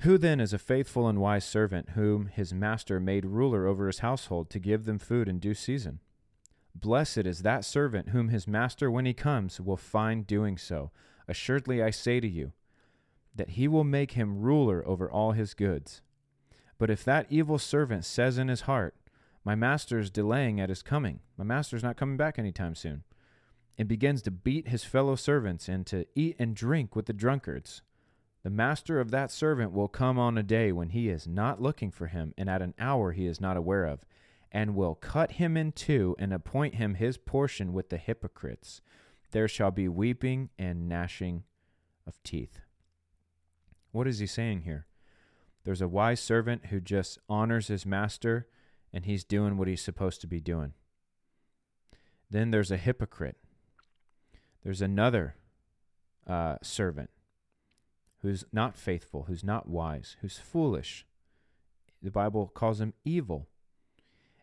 Who 0.00 0.18
then 0.18 0.38
is 0.38 0.52
a 0.52 0.58
faithful 0.58 1.08
and 1.08 1.18
wise 1.18 1.46
servant, 1.46 1.92
whom 1.94 2.26
his 2.26 2.52
master 2.52 3.00
made 3.00 3.24
ruler 3.24 3.66
over 3.66 3.86
his 3.86 4.00
household 4.00 4.50
to 4.50 4.58
give 4.58 4.84
them 4.84 4.98
food 4.98 5.30
in 5.30 5.38
due 5.38 5.54
season? 5.54 6.00
Blessed 6.74 7.24
is 7.24 7.40
that 7.40 7.64
servant 7.64 8.10
whom 8.10 8.28
his 8.28 8.46
master, 8.46 8.90
when 8.90 9.06
he 9.06 9.14
comes, 9.14 9.62
will 9.62 9.78
find 9.78 10.26
doing 10.26 10.58
so. 10.58 10.90
Assuredly, 11.26 11.82
I 11.82 11.88
say 11.88 12.20
to 12.20 12.28
you, 12.28 12.52
that 13.36 13.50
he 13.50 13.68
will 13.68 13.84
make 13.84 14.12
him 14.12 14.40
ruler 14.40 14.86
over 14.86 15.10
all 15.10 15.32
his 15.32 15.54
goods. 15.54 16.02
But 16.78 16.90
if 16.90 17.04
that 17.04 17.26
evil 17.30 17.58
servant 17.58 18.04
says 18.04 18.38
in 18.38 18.48
his 18.48 18.62
heart, 18.62 18.94
My 19.44 19.54
master 19.54 19.98
is 19.98 20.10
delaying 20.10 20.60
at 20.60 20.68
his 20.68 20.82
coming, 20.82 21.20
my 21.36 21.44
master 21.44 21.76
is 21.76 21.82
not 21.82 21.96
coming 21.96 22.16
back 22.16 22.38
any 22.38 22.52
time 22.52 22.74
soon, 22.74 23.04
and 23.78 23.88
begins 23.88 24.22
to 24.22 24.30
beat 24.30 24.68
his 24.68 24.84
fellow 24.84 25.16
servants 25.16 25.68
and 25.68 25.86
to 25.86 26.06
eat 26.14 26.36
and 26.38 26.54
drink 26.54 26.96
with 26.96 27.06
the 27.06 27.12
drunkards, 27.12 27.82
the 28.46 28.50
master 28.50 29.00
of 29.00 29.10
that 29.10 29.32
servant 29.32 29.72
will 29.72 29.88
come 29.88 30.20
on 30.20 30.38
a 30.38 30.42
day 30.44 30.70
when 30.70 30.90
he 30.90 31.08
is 31.08 31.26
not 31.26 31.60
looking 31.60 31.90
for 31.90 32.06
him, 32.06 32.32
and 32.38 32.48
at 32.48 32.62
an 32.62 32.74
hour 32.78 33.10
he 33.10 33.26
is 33.26 33.40
not 33.40 33.56
aware 33.56 33.84
of, 33.84 34.04
and 34.52 34.76
will 34.76 34.94
cut 34.94 35.32
him 35.32 35.56
in 35.56 35.72
two 35.72 36.14
and 36.16 36.32
appoint 36.32 36.76
him 36.76 36.94
his 36.94 37.18
portion 37.18 37.72
with 37.72 37.88
the 37.88 37.96
hypocrites. 37.96 38.80
There 39.32 39.48
shall 39.48 39.72
be 39.72 39.88
weeping 39.88 40.50
and 40.60 40.88
gnashing 40.88 41.42
of 42.06 42.22
teeth. 42.22 42.60
What 43.96 44.06
is 44.06 44.18
he 44.18 44.26
saying 44.26 44.60
here? 44.62 44.84
There's 45.64 45.80
a 45.80 45.88
wise 45.88 46.20
servant 46.20 46.66
who 46.66 46.80
just 46.80 47.18
honors 47.30 47.68
his 47.68 47.86
master 47.86 48.46
and 48.92 49.06
he's 49.06 49.24
doing 49.24 49.56
what 49.56 49.68
he's 49.68 49.80
supposed 49.80 50.20
to 50.20 50.26
be 50.26 50.38
doing. 50.38 50.74
Then 52.30 52.50
there's 52.50 52.70
a 52.70 52.76
hypocrite. 52.76 53.38
There's 54.62 54.82
another 54.82 55.36
uh, 56.26 56.56
servant 56.60 57.08
who's 58.20 58.44
not 58.52 58.76
faithful, 58.76 59.24
who's 59.28 59.42
not 59.42 59.66
wise, 59.66 60.18
who's 60.20 60.36
foolish. 60.36 61.06
The 62.02 62.10
Bible 62.10 62.48
calls 62.48 62.82
him 62.82 62.92
evil. 63.02 63.48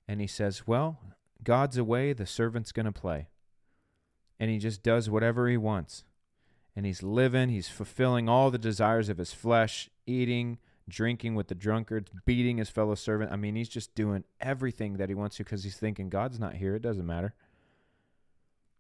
and 0.07 0.19
he 0.19 0.27
says, 0.27 0.65
Well, 0.65 0.97
God's 1.43 1.77
away, 1.77 2.13
the 2.13 2.25
servant's 2.25 2.71
going 2.71 2.87
to 2.87 2.91
play. 2.91 3.27
And 4.39 4.49
he 4.49 4.57
just 4.57 4.81
does 4.81 5.11
whatever 5.11 5.47
he 5.47 5.57
wants. 5.57 6.05
And 6.75 6.85
he's 6.85 7.03
living, 7.03 7.49
he's 7.49 7.69
fulfilling 7.69 8.27
all 8.27 8.49
the 8.49 8.57
desires 8.57 9.09
of 9.09 9.19
his 9.19 9.31
flesh, 9.31 9.89
eating, 10.07 10.57
drinking 10.89 11.35
with 11.35 11.47
the 11.47 11.55
drunkards, 11.55 12.09
beating 12.25 12.57
his 12.57 12.69
fellow 12.69 12.95
servant. 12.95 13.31
I 13.31 13.35
mean, 13.35 13.55
he's 13.55 13.69
just 13.69 13.93
doing 13.95 14.23
everything 14.41 14.97
that 14.97 15.09
he 15.09 15.15
wants 15.15 15.37
to 15.37 15.43
because 15.43 15.63
he's 15.63 15.77
thinking, 15.77 16.09
God's 16.09 16.39
not 16.39 16.55
here. 16.55 16.75
It 16.75 16.81
doesn't 16.81 17.05
matter. 17.05 17.35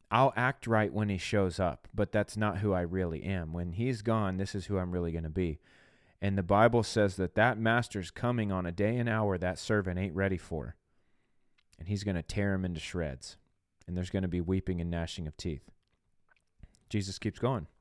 I'll 0.09 0.33
act 0.35 0.67
right 0.67 0.93
when 0.93 1.09
he 1.09 1.17
shows 1.17 1.59
up, 1.59 1.87
but 1.93 2.11
that's 2.11 2.37
not 2.37 2.59
who 2.59 2.71
I 2.71 2.81
really 2.81 3.23
am. 3.23 3.51
When 3.51 3.71
he's 3.71 4.03
gone, 4.03 4.37
this 4.37 4.53
is 4.53 4.67
who 4.67 4.77
I'm 4.77 4.91
really 4.91 5.11
going 5.11 5.23
to 5.23 5.29
be. 5.29 5.59
And 6.21 6.37
the 6.37 6.43
Bible 6.43 6.83
says 6.83 7.15
that 7.15 7.35
that 7.35 7.57
master's 7.57 8.11
coming 8.11 8.51
on 8.51 8.65
a 8.65 8.71
day 8.71 8.97
and 8.97 9.09
hour 9.09 9.37
that 9.37 9.59
servant 9.59 9.99
ain't 9.99 10.15
ready 10.15 10.37
for. 10.37 10.75
And 11.79 11.87
he's 11.87 12.03
going 12.03 12.15
to 12.15 12.21
tear 12.21 12.53
him 12.53 12.63
into 12.63 12.79
shreds. 12.79 13.37
And 13.87 13.97
there's 13.97 14.11
going 14.11 14.21
to 14.21 14.29
be 14.29 14.39
weeping 14.39 14.79
and 14.79 14.91
gnashing 14.91 15.27
of 15.27 15.35
teeth. 15.35 15.69
Jesus 16.89 17.17
keeps 17.17 17.39
going. 17.39 17.67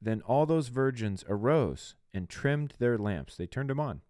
Then 0.00 0.22
all 0.22 0.46
those 0.46 0.68
virgins 0.68 1.24
arose 1.28 1.94
and 2.14 2.28
trimmed 2.28 2.74
their 2.78 2.98
lamps. 2.98 3.36
They 3.36 3.46
turned 3.46 3.70
them 3.70 3.80
on. 3.80 4.00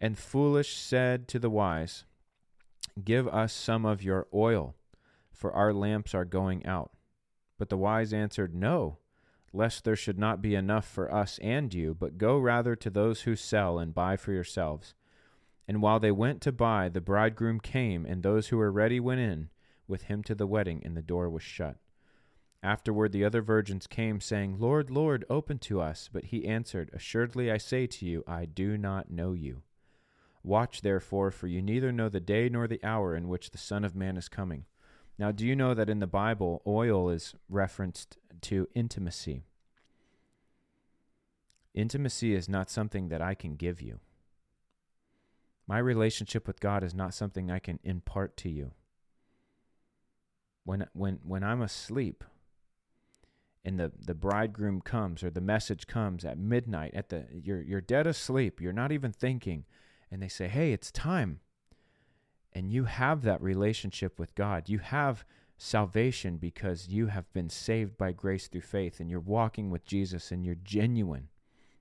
And 0.00 0.18
foolish 0.18 0.76
said 0.76 1.28
to 1.28 1.38
the 1.38 1.50
wise, 1.50 2.04
Give 3.04 3.28
us 3.28 3.52
some 3.52 3.84
of 3.84 4.02
your 4.02 4.26
oil, 4.32 4.74
for 5.30 5.52
our 5.52 5.72
lamps 5.72 6.14
are 6.14 6.24
going 6.24 6.64
out. 6.64 6.92
But 7.58 7.68
the 7.68 7.76
wise 7.76 8.12
answered, 8.12 8.54
No, 8.54 8.98
lest 9.52 9.84
there 9.84 9.96
should 9.96 10.18
not 10.18 10.42
be 10.42 10.54
enough 10.54 10.86
for 10.86 11.12
us 11.12 11.38
and 11.42 11.72
you, 11.72 11.94
but 11.94 12.18
go 12.18 12.38
rather 12.38 12.76
to 12.76 12.90
those 12.90 13.22
who 13.22 13.36
sell 13.36 13.78
and 13.78 13.94
buy 13.94 14.16
for 14.16 14.32
yourselves. 14.32 14.94
And 15.68 15.82
while 15.82 15.98
they 15.98 16.12
went 16.12 16.40
to 16.42 16.52
buy, 16.52 16.88
the 16.88 17.00
bridegroom 17.00 17.60
came, 17.60 18.06
and 18.06 18.22
those 18.22 18.48
who 18.48 18.56
were 18.56 18.70
ready 18.70 19.00
went 19.00 19.20
in 19.20 19.48
with 19.88 20.02
him 20.04 20.22
to 20.24 20.34
the 20.34 20.46
wedding, 20.46 20.82
and 20.84 20.96
the 20.96 21.02
door 21.02 21.28
was 21.28 21.42
shut. 21.42 21.76
Afterward 22.62 23.12
the 23.12 23.24
other 23.24 23.42
virgins 23.42 23.86
came, 23.86 24.20
saying, 24.20 24.56
Lord, 24.58 24.90
Lord, 24.90 25.24
open 25.30 25.58
to 25.60 25.80
us. 25.80 26.08
But 26.12 26.26
he 26.26 26.46
answered, 26.46 26.90
Assuredly 26.92 27.50
I 27.50 27.58
say 27.58 27.86
to 27.86 28.06
you, 28.06 28.24
I 28.26 28.44
do 28.44 28.76
not 28.76 29.10
know 29.10 29.32
you. 29.32 29.62
Watch 30.42 30.82
therefore, 30.82 31.30
for 31.30 31.48
you 31.48 31.60
neither 31.60 31.92
know 31.92 32.08
the 32.08 32.20
day 32.20 32.48
nor 32.48 32.66
the 32.66 32.82
hour 32.84 33.16
in 33.16 33.28
which 33.28 33.50
the 33.50 33.58
Son 33.58 33.84
of 33.84 33.96
Man 33.96 34.16
is 34.16 34.28
coming. 34.28 34.64
Now, 35.18 35.32
do 35.32 35.46
you 35.46 35.56
know 35.56 35.74
that 35.74 35.90
in 35.90 35.98
the 35.98 36.06
Bible, 36.06 36.62
oil 36.66 37.08
is 37.08 37.34
referenced 37.48 38.18
to 38.42 38.68
intimacy? 38.74 39.44
Intimacy 41.74 42.34
is 42.34 42.48
not 42.48 42.70
something 42.70 43.08
that 43.08 43.20
I 43.20 43.34
can 43.34 43.56
give 43.56 43.82
you. 43.82 44.00
My 45.66 45.78
relationship 45.78 46.46
with 46.46 46.60
God 46.60 46.84
is 46.84 46.94
not 46.94 47.12
something 47.12 47.50
I 47.50 47.58
can 47.58 47.78
impart 47.82 48.36
to 48.38 48.48
you. 48.48 48.72
When, 50.64 50.86
when, 50.92 51.18
when 51.22 51.42
I'm 51.42 51.62
asleep 51.62 52.24
and 53.66 53.78
the, 53.78 53.92
the 53.98 54.14
bridegroom 54.14 54.80
comes 54.80 55.22
or 55.22 55.28
the 55.28 55.42
message 55.42 55.86
comes 55.86 56.24
at 56.24 56.38
midnight, 56.38 56.94
at 56.94 57.10
the, 57.10 57.26
you're, 57.30 57.60
you're 57.60 57.82
dead 57.82 58.06
asleep, 58.06 58.60
you're 58.60 58.72
not 58.72 58.92
even 58.92 59.12
thinking, 59.12 59.66
and 60.10 60.22
they 60.22 60.28
say, 60.28 60.48
Hey, 60.48 60.72
it's 60.72 60.90
time 60.90 61.40
and 62.56 62.72
you 62.72 62.84
have 62.84 63.20
that 63.20 63.42
relationship 63.42 64.18
with 64.18 64.34
God. 64.34 64.70
You 64.70 64.78
have 64.78 65.26
salvation 65.58 66.38
because 66.38 66.88
you 66.88 67.08
have 67.08 67.30
been 67.34 67.50
saved 67.50 67.98
by 67.98 68.12
grace 68.12 68.48
through 68.48 68.62
faith 68.62 68.98
and 68.98 69.10
you're 69.10 69.20
walking 69.20 69.68
with 69.70 69.84
Jesus 69.84 70.32
and 70.32 70.42
you're 70.42 70.56
genuine. 70.64 71.28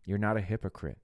You're 0.03 0.17
not 0.17 0.35
a 0.35 0.41
hypocrite. 0.41 0.97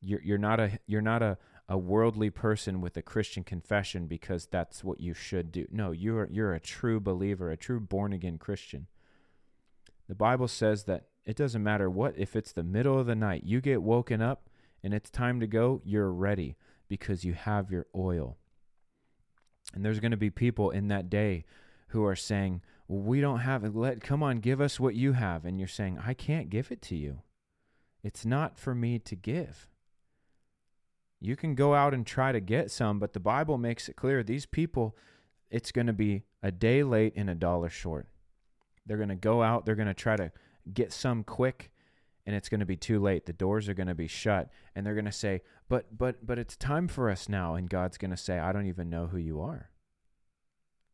You're, 0.00 0.22
you're 0.22 0.38
not 0.38 0.58
a 0.58 0.78
you're 0.86 1.02
not 1.02 1.22
a, 1.22 1.36
a 1.68 1.76
worldly 1.76 2.30
person 2.30 2.80
with 2.80 2.96
a 2.96 3.02
Christian 3.02 3.44
confession 3.44 4.06
because 4.06 4.46
that's 4.46 4.82
what 4.82 5.00
you 5.00 5.12
should 5.12 5.52
do. 5.52 5.66
No, 5.70 5.90
you're 5.90 6.28
you're 6.32 6.54
a 6.54 6.60
true 6.60 7.00
believer, 7.00 7.50
a 7.50 7.58
true 7.58 7.78
born 7.78 8.14
again 8.14 8.38
Christian. 8.38 8.86
The 10.08 10.14
Bible 10.14 10.48
says 10.48 10.84
that 10.84 11.06
it 11.24 11.36
doesn't 11.36 11.62
matter 11.62 11.90
what 11.90 12.14
if 12.16 12.34
it's 12.34 12.52
the 12.52 12.62
middle 12.62 12.98
of 12.98 13.06
the 13.06 13.14
night, 13.14 13.42
you 13.44 13.60
get 13.60 13.82
woken 13.82 14.22
up 14.22 14.48
and 14.82 14.94
it's 14.94 15.10
time 15.10 15.40
to 15.40 15.46
go, 15.46 15.82
you're 15.84 16.10
ready 16.10 16.56
because 16.88 17.24
you 17.24 17.34
have 17.34 17.70
your 17.70 17.86
oil. 17.94 18.38
And 19.74 19.84
there's 19.84 20.00
going 20.00 20.12
to 20.12 20.16
be 20.16 20.30
people 20.30 20.70
in 20.70 20.88
that 20.88 21.10
day 21.10 21.44
who 21.88 22.04
are 22.04 22.16
saying, 22.16 22.62
well, 22.86 23.02
we 23.02 23.20
don't 23.20 23.40
have 23.40 23.64
it. 23.64 23.74
Let 23.74 24.00
come 24.00 24.22
on, 24.22 24.38
give 24.38 24.60
us 24.60 24.80
what 24.80 24.94
you 24.94 25.12
have. 25.12 25.44
And 25.44 25.58
you're 25.58 25.68
saying, 25.68 25.98
I 26.04 26.14
can't 26.14 26.48
give 26.48 26.72
it 26.72 26.80
to 26.82 26.96
you. 26.96 27.20
It's 28.02 28.24
not 28.24 28.58
for 28.58 28.74
me 28.74 28.98
to 29.00 29.14
give. 29.14 29.68
You 31.20 31.36
can 31.36 31.54
go 31.54 31.74
out 31.74 31.92
and 31.92 32.06
try 32.06 32.32
to 32.32 32.40
get 32.40 32.70
some, 32.70 32.98
but 32.98 33.12
the 33.12 33.20
Bible 33.20 33.58
makes 33.58 33.88
it 33.88 33.96
clear 33.96 34.22
these 34.22 34.46
people, 34.46 34.96
it's 35.50 35.72
going 35.72 35.88
to 35.88 35.92
be 35.92 36.22
a 36.42 36.52
day 36.52 36.82
late 36.82 37.12
and 37.16 37.28
a 37.28 37.34
dollar 37.34 37.68
short. 37.68 38.06
They're 38.88 38.96
going 38.96 39.10
to 39.10 39.14
go 39.14 39.42
out, 39.42 39.66
they're 39.66 39.74
going 39.76 39.86
to 39.86 39.94
try 39.94 40.16
to 40.16 40.32
get 40.72 40.92
some 40.92 41.22
quick, 41.22 41.70
and 42.26 42.34
it's 42.34 42.48
going 42.48 42.60
to 42.60 42.66
be 42.66 42.76
too 42.76 43.00
late. 43.00 43.26
The 43.26 43.32
doors 43.32 43.68
are 43.68 43.74
going 43.74 43.86
to 43.86 43.94
be 43.94 44.06
shut 44.06 44.50
and 44.74 44.84
they're 44.84 44.94
going 44.94 45.04
to 45.04 45.12
say, 45.12 45.42
"But 45.68 45.96
but 45.96 46.26
but 46.26 46.38
it's 46.38 46.56
time 46.56 46.88
for 46.88 47.08
us 47.08 47.28
now." 47.28 47.54
And 47.54 47.70
God's 47.70 47.96
going 47.96 48.10
to 48.10 48.18
say, 48.18 48.38
"I 48.38 48.52
don't 48.52 48.66
even 48.66 48.90
know 48.90 49.06
who 49.06 49.16
you 49.16 49.40
are. 49.40 49.70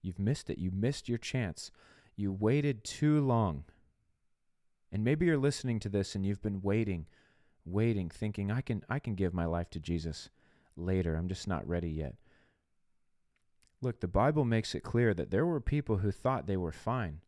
You've 0.01 0.19
missed 0.19 0.49
it. 0.51 0.59
You 0.59 0.71
missed 0.71 1.09
your 1.09 1.19
chance. 1.19 1.73
You 2.15 2.33
waited 2.33 2.85
too 2.85 3.21
long." 3.21 3.65
And 4.93 5.03
maybe 5.03 5.27
you're 5.27 5.37
listening 5.37 5.81
to 5.81 5.89
this 5.89 6.15
and 6.15 6.25
you've 6.25 6.43
been 6.43 6.63
waiting, 6.63 7.07
waiting, 7.65 8.11
thinking, 8.11 8.53
"I 8.53 8.61
can 8.61 8.85
I 8.89 9.01
can 9.01 9.17
give 9.17 9.35
my 9.35 9.47
life 9.47 9.71
to 9.71 9.81
Jesus 9.81 10.31
later. 10.77 11.17
I'm 11.17 11.29
just 11.29 11.49
not 11.49 11.67
ready 11.67 11.91
yet." 11.91 12.15
Look, 13.81 13.99
the 13.99 14.07
Bible 14.09 14.45
makes 14.45 14.75
it 14.75 14.85
clear 14.85 15.15
that 15.15 15.31
there 15.33 15.45
were 15.45 15.61
people 15.61 15.99
who 15.99 16.13
thought 16.13 16.47
they 16.47 16.57
were 16.57 16.73
fine 16.73 17.23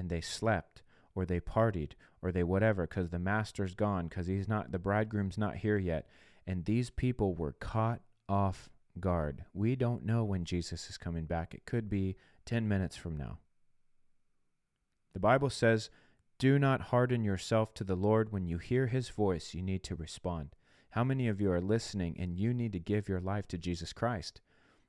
and 0.00 0.08
they 0.08 0.22
slept 0.22 0.82
or 1.14 1.26
they 1.26 1.38
partied 1.38 1.92
or 2.22 2.32
they 2.32 2.42
whatever 2.42 2.86
because 2.86 3.10
the 3.10 3.18
master's 3.18 3.74
gone 3.74 4.08
because 4.08 4.26
he's 4.26 4.48
not 4.48 4.72
the 4.72 4.78
bridegroom's 4.78 5.36
not 5.36 5.56
here 5.56 5.76
yet. 5.76 6.08
And 6.46 6.64
these 6.64 6.88
people 6.88 7.34
were 7.34 7.52
caught 7.52 8.00
off 8.28 8.70
guard. 8.98 9.44
We 9.52 9.76
don't 9.76 10.06
know 10.06 10.24
when 10.24 10.46
jesus 10.46 10.88
is 10.88 10.96
coming 10.96 11.26
back. 11.26 11.52
It 11.52 11.66
could 11.66 11.90
be 11.90 12.16
10 12.46 12.66
minutes 12.66 12.96
from 12.96 13.14
now. 13.18 13.38
The 15.12 15.20
bible 15.20 15.50
says 15.50 15.90
do 16.38 16.58
not 16.58 16.80
harden 16.80 17.22
yourself 17.22 17.74
to 17.74 17.84
the 17.84 17.94
lord. 17.94 18.32
When 18.32 18.46
you 18.46 18.56
hear 18.56 18.86
his 18.86 19.10
voice 19.10 19.52
you 19.52 19.60
need 19.60 19.82
to 19.84 19.94
respond. 19.94 20.56
How 20.92 21.04
many 21.04 21.28
of 21.28 21.42
you 21.42 21.52
are 21.52 21.60
listening 21.60 22.16
and 22.18 22.34
you 22.34 22.54
need 22.54 22.72
to 22.72 22.80
give 22.80 23.06
your 23.06 23.20
life 23.20 23.46
to 23.48 23.58
jesus 23.58 23.92
christ 23.92 24.40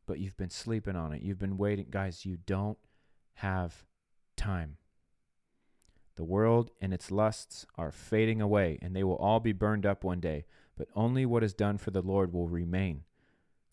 but 0.08 0.20
you've 0.20 0.38
been 0.38 0.50
sleeping 0.50 0.96
on 0.96 1.12
it? 1.12 1.22
You've 1.22 1.38
been 1.38 1.58
waiting. 1.58 1.88
Guys 1.90 2.26
you 2.26 2.38
don't 2.38 2.78
have 3.34 3.84
time 4.38 4.78
the 6.22 6.26
world 6.26 6.70
and 6.80 6.94
its 6.94 7.10
lusts 7.10 7.66
are 7.80 7.92
fading 7.92 8.40
away, 8.40 8.78
and 8.80 8.96
they 8.96 9.04
will 9.04 9.16
all 9.16 9.40
be 9.40 9.54
burned 9.54 9.88
up 9.88 10.04
one 10.04 10.20
day, 10.20 10.46
but 10.78 10.88
only 10.96 11.26
what 11.26 11.44
is 11.44 11.56
done 11.56 11.80
for 11.80 11.90
the 11.90 12.04
Lord 12.04 12.32
will 12.32 12.48
remain. 12.48 13.06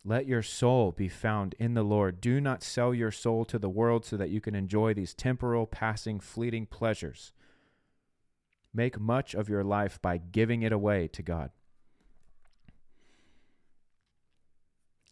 Let 0.02 0.24
your 0.24 0.40
soul 0.40 0.92
be 0.92 1.10
found 1.10 1.54
in 1.58 1.74
the 1.74 1.82
Lord. 1.82 2.22
Do 2.22 2.40
not 2.40 2.62
sell 2.62 2.94
your 2.94 3.10
soul 3.10 3.44
to 3.44 3.58
the 3.58 3.68
world 3.68 4.06
so 4.06 4.16
that 4.16 4.30
you 4.30 4.40
can 4.40 4.54
enjoy 4.54 4.94
these 4.94 5.12
temporal, 5.12 5.66
passing, 5.66 6.20
fleeting 6.20 6.64
pleasures. 6.64 7.34
Make 8.72 8.98
much 8.98 9.34
of 9.34 9.50
your 9.50 9.62
life 9.62 10.00
by 10.00 10.16
giving 10.16 10.62
it 10.62 10.72
away 10.72 11.06
to 11.08 11.22
God. 11.22 11.50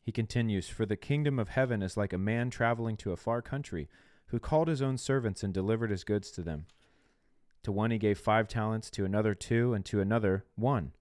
He 0.00 0.10
continues, 0.10 0.70
For 0.70 0.86
the 0.86 0.96
kingdom 0.96 1.38
of 1.38 1.50
heaven 1.50 1.82
is 1.82 1.98
like 1.98 2.14
a 2.14 2.18
man 2.18 2.48
traveling 2.48 2.96
to 2.96 3.12
a 3.12 3.16
far 3.18 3.42
country, 3.42 3.90
who 4.28 4.38
called 4.38 4.68
his 4.68 4.80
own 4.80 4.96
servants 4.96 5.42
and 5.42 5.52
delivered 5.52 5.90
his 5.90 6.02
goods 6.02 6.30
to 6.30 6.40
them. 6.40 6.64
To 7.66 7.72
one 7.72 7.90
he 7.90 7.98
gave 7.98 8.16
five 8.16 8.46
talents, 8.46 8.92
to 8.92 9.04
another 9.04 9.34
two, 9.34 9.74
and 9.74 9.84
to 9.86 10.00
another 10.00 10.44
one, 10.54 10.92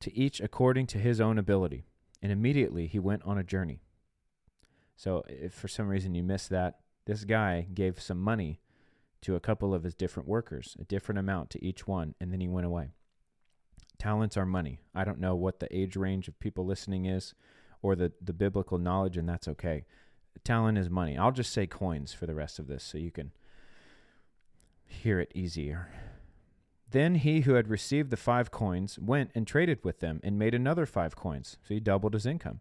to 0.00 0.12
each 0.12 0.40
according 0.40 0.88
to 0.88 0.98
his 0.98 1.20
own 1.20 1.38
ability. 1.38 1.84
And 2.20 2.32
immediately 2.32 2.88
he 2.88 2.98
went 2.98 3.22
on 3.22 3.38
a 3.38 3.44
journey. 3.44 3.78
So, 4.96 5.22
if 5.28 5.54
for 5.54 5.68
some 5.68 5.86
reason 5.86 6.16
you 6.16 6.24
missed 6.24 6.50
that, 6.50 6.80
this 7.04 7.22
guy 7.22 7.68
gave 7.72 8.02
some 8.02 8.20
money 8.20 8.58
to 9.20 9.36
a 9.36 9.40
couple 9.40 9.72
of 9.72 9.84
his 9.84 9.94
different 9.94 10.28
workers, 10.28 10.76
a 10.80 10.84
different 10.84 11.20
amount 11.20 11.50
to 11.50 11.64
each 11.64 11.86
one, 11.86 12.16
and 12.20 12.32
then 12.32 12.40
he 12.40 12.48
went 12.48 12.66
away. 12.66 12.90
Talents 13.96 14.36
are 14.36 14.44
money. 14.44 14.80
I 14.96 15.04
don't 15.04 15.20
know 15.20 15.36
what 15.36 15.60
the 15.60 15.72
age 15.72 15.94
range 15.94 16.26
of 16.26 16.40
people 16.40 16.66
listening 16.66 17.04
is 17.04 17.34
or 17.82 17.94
the, 17.94 18.10
the 18.20 18.32
biblical 18.32 18.78
knowledge, 18.78 19.16
and 19.16 19.28
that's 19.28 19.46
okay. 19.46 19.84
talent 20.42 20.76
is 20.76 20.90
money. 20.90 21.16
I'll 21.16 21.30
just 21.30 21.52
say 21.52 21.68
coins 21.68 22.12
for 22.12 22.26
the 22.26 22.34
rest 22.34 22.58
of 22.58 22.66
this 22.66 22.82
so 22.82 22.98
you 22.98 23.12
can 23.12 23.30
hear 24.94 25.20
it 25.20 25.32
easier. 25.34 25.90
Then 26.90 27.16
he 27.16 27.40
who 27.40 27.54
had 27.54 27.68
received 27.68 28.10
the 28.10 28.16
five 28.16 28.50
coins 28.50 28.98
went 28.98 29.32
and 29.34 29.46
traded 29.46 29.84
with 29.84 30.00
them 30.00 30.20
and 30.22 30.38
made 30.38 30.54
another 30.54 30.86
five 30.86 31.16
coins. 31.16 31.58
So 31.62 31.74
he 31.74 31.80
doubled 31.80 32.14
his 32.14 32.26
income. 32.26 32.60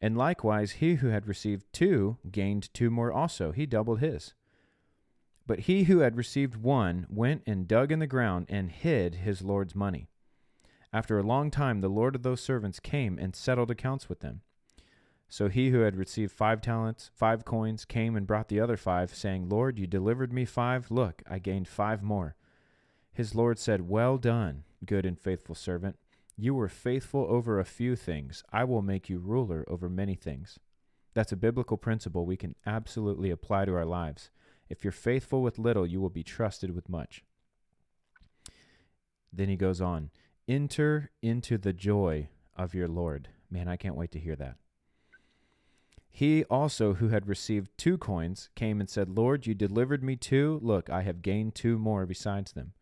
And 0.00 0.16
likewise, 0.16 0.72
he 0.72 0.96
who 0.96 1.08
had 1.08 1.26
received 1.26 1.64
two 1.72 2.18
gained 2.30 2.72
two 2.74 2.90
more 2.90 3.12
also. 3.12 3.52
He 3.52 3.66
doubled 3.66 4.00
his. 4.00 4.34
But 5.46 5.60
he 5.60 5.84
who 5.84 5.98
had 5.98 6.16
received 6.16 6.56
one 6.56 7.06
went 7.08 7.42
and 7.46 7.66
dug 7.68 7.90
in 7.90 7.98
the 7.98 8.06
ground 8.06 8.46
and 8.48 8.70
hid 8.70 9.16
his 9.16 9.42
Lord's 9.42 9.74
money. 9.74 10.08
After 10.92 11.18
a 11.18 11.24
long 11.24 11.50
time, 11.50 11.80
the 11.80 11.88
Lord 11.88 12.14
of 12.14 12.22
those 12.22 12.40
servants 12.40 12.78
came 12.78 13.18
and 13.18 13.34
settled 13.34 13.70
accounts 13.70 14.08
with 14.08 14.20
them. 14.20 14.42
So 15.34 15.48
he 15.48 15.70
who 15.70 15.80
had 15.80 15.96
received 15.96 16.30
five 16.30 16.60
talents, 16.60 17.10
five 17.12 17.44
coins, 17.44 17.84
came 17.84 18.14
and 18.14 18.24
brought 18.24 18.46
the 18.46 18.60
other 18.60 18.76
five, 18.76 19.12
saying, 19.12 19.48
Lord, 19.48 19.80
you 19.80 19.86
delivered 19.88 20.32
me 20.32 20.44
five. 20.44 20.92
Look, 20.92 21.24
I 21.28 21.40
gained 21.40 21.66
five 21.66 22.04
more. 22.04 22.36
His 23.12 23.34
Lord 23.34 23.58
said, 23.58 23.88
Well 23.88 24.16
done, 24.16 24.62
good 24.86 25.04
and 25.04 25.18
faithful 25.18 25.56
servant. 25.56 25.98
You 26.36 26.54
were 26.54 26.68
faithful 26.68 27.26
over 27.28 27.58
a 27.58 27.64
few 27.64 27.96
things. 27.96 28.44
I 28.52 28.62
will 28.62 28.80
make 28.80 29.08
you 29.08 29.18
ruler 29.18 29.64
over 29.66 29.88
many 29.88 30.14
things. 30.14 30.60
That's 31.14 31.32
a 31.32 31.36
biblical 31.36 31.78
principle 31.78 32.24
we 32.24 32.36
can 32.36 32.54
absolutely 32.64 33.32
apply 33.32 33.64
to 33.64 33.74
our 33.74 33.84
lives. 33.84 34.30
If 34.68 34.84
you're 34.84 34.92
faithful 34.92 35.42
with 35.42 35.58
little, 35.58 35.84
you 35.84 36.00
will 36.00 36.10
be 36.10 36.22
trusted 36.22 36.72
with 36.76 36.88
much. 36.88 37.24
Then 39.32 39.48
he 39.48 39.56
goes 39.56 39.80
on, 39.80 40.10
Enter 40.46 41.10
into 41.22 41.58
the 41.58 41.72
joy 41.72 42.28
of 42.56 42.72
your 42.72 42.86
Lord. 42.86 43.30
Man, 43.50 43.66
I 43.66 43.76
can't 43.76 43.96
wait 43.96 44.12
to 44.12 44.20
hear 44.20 44.36
that. 44.36 44.58
He 46.16 46.44
also, 46.44 46.94
who 46.94 47.08
had 47.08 47.26
received 47.26 47.76
two 47.76 47.98
coins, 47.98 48.48
came 48.54 48.78
and 48.78 48.88
said, 48.88 49.08
Lord, 49.08 49.48
you 49.48 49.54
delivered 49.54 50.04
me 50.04 50.14
two. 50.14 50.60
Look, 50.62 50.88
I 50.88 51.02
have 51.02 51.22
gained 51.22 51.56
two 51.56 51.76
more 51.76 52.06
besides 52.06 52.52
them. 52.52 52.72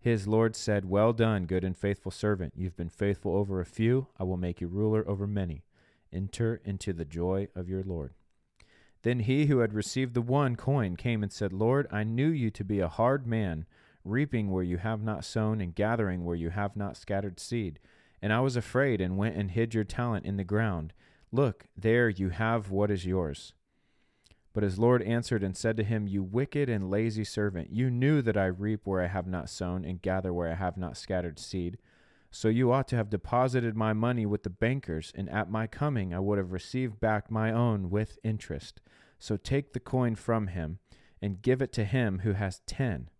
His 0.00 0.26
Lord 0.26 0.56
said, 0.56 0.86
Well 0.86 1.12
done, 1.12 1.44
good 1.44 1.62
and 1.62 1.76
faithful 1.76 2.10
servant. 2.10 2.54
You've 2.56 2.74
been 2.74 2.88
faithful 2.88 3.36
over 3.36 3.60
a 3.60 3.66
few. 3.66 4.06
I 4.18 4.24
will 4.24 4.38
make 4.38 4.62
you 4.62 4.66
ruler 4.66 5.06
over 5.06 5.26
many. 5.26 5.64
Enter 6.10 6.62
into 6.64 6.94
the 6.94 7.04
joy 7.04 7.48
of 7.54 7.68
your 7.68 7.82
Lord. 7.82 8.14
Then 9.02 9.20
he 9.20 9.44
who 9.44 9.58
had 9.58 9.74
received 9.74 10.14
the 10.14 10.22
one 10.22 10.56
coin 10.56 10.96
came 10.96 11.22
and 11.22 11.30
said, 11.30 11.52
Lord, 11.52 11.86
I 11.92 12.02
knew 12.02 12.30
you 12.30 12.50
to 12.52 12.64
be 12.64 12.80
a 12.80 12.88
hard 12.88 13.26
man, 13.26 13.66
reaping 14.06 14.50
where 14.50 14.64
you 14.64 14.78
have 14.78 15.02
not 15.02 15.22
sown, 15.22 15.60
and 15.60 15.74
gathering 15.74 16.24
where 16.24 16.34
you 16.34 16.48
have 16.48 16.76
not 16.76 16.96
scattered 16.96 17.40
seed. 17.40 17.78
And 18.22 18.32
I 18.32 18.40
was 18.40 18.56
afraid, 18.56 19.02
and 19.02 19.18
went 19.18 19.36
and 19.36 19.50
hid 19.50 19.74
your 19.74 19.84
talent 19.84 20.24
in 20.24 20.38
the 20.38 20.44
ground. 20.44 20.94
Look, 21.30 21.66
there 21.76 22.08
you 22.08 22.30
have 22.30 22.70
what 22.70 22.90
is 22.90 23.04
yours. 23.04 23.52
But 24.54 24.62
his 24.62 24.78
Lord 24.78 25.02
answered 25.02 25.42
and 25.42 25.56
said 25.56 25.76
to 25.76 25.84
him, 25.84 26.08
You 26.08 26.22
wicked 26.22 26.68
and 26.68 26.90
lazy 26.90 27.24
servant, 27.24 27.70
you 27.70 27.90
knew 27.90 28.22
that 28.22 28.36
I 28.36 28.46
reap 28.46 28.86
where 28.86 29.02
I 29.02 29.06
have 29.06 29.26
not 29.26 29.50
sown, 29.50 29.84
and 29.84 30.02
gather 30.02 30.32
where 30.32 30.50
I 30.50 30.54
have 30.54 30.76
not 30.76 30.96
scattered 30.96 31.38
seed. 31.38 31.78
So 32.30 32.48
you 32.48 32.72
ought 32.72 32.88
to 32.88 32.96
have 32.96 33.10
deposited 33.10 33.76
my 33.76 33.92
money 33.92 34.26
with 34.26 34.42
the 34.42 34.50
bankers, 34.50 35.12
and 35.14 35.28
at 35.30 35.50
my 35.50 35.66
coming 35.66 36.12
I 36.12 36.18
would 36.18 36.38
have 36.38 36.52
received 36.52 36.98
back 36.98 37.30
my 37.30 37.52
own 37.52 37.90
with 37.90 38.18
interest. 38.24 38.80
So 39.18 39.36
take 39.36 39.72
the 39.72 39.80
coin 39.80 40.14
from 40.14 40.48
him, 40.48 40.78
and 41.20 41.42
give 41.42 41.60
it 41.60 41.72
to 41.74 41.84
him 41.84 42.20
who 42.20 42.32
has 42.32 42.60
ten. 42.66 43.10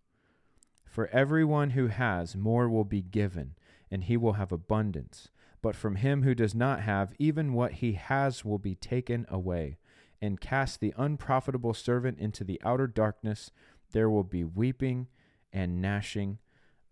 For 0.85 1.07
everyone 1.07 1.71
who 1.71 1.87
has, 1.87 2.35
more 2.35 2.67
will 2.67 2.83
be 2.83 3.01
given, 3.01 3.55
and 3.91 4.03
he 4.03 4.17
will 4.17 4.33
have 4.33 4.51
abundance. 4.51 5.29
But 5.61 5.75
from 5.75 5.95
him 5.95 6.23
who 6.23 6.33
does 6.33 6.55
not 6.55 6.81
have, 6.81 7.13
even 7.19 7.53
what 7.53 7.73
he 7.73 7.93
has 7.93 8.45
will 8.45 8.59
be 8.59 8.75
taken 8.75 9.25
away 9.29 9.77
and 10.21 10.39
cast 10.39 10.79
the 10.79 10.93
unprofitable 10.97 11.73
servant 11.73 12.19
into 12.19 12.43
the 12.43 12.61
outer 12.63 12.87
darkness, 12.87 13.51
there 13.91 14.09
will 14.09 14.23
be 14.23 14.43
weeping 14.43 15.07
and 15.51 15.81
gnashing 15.81 16.39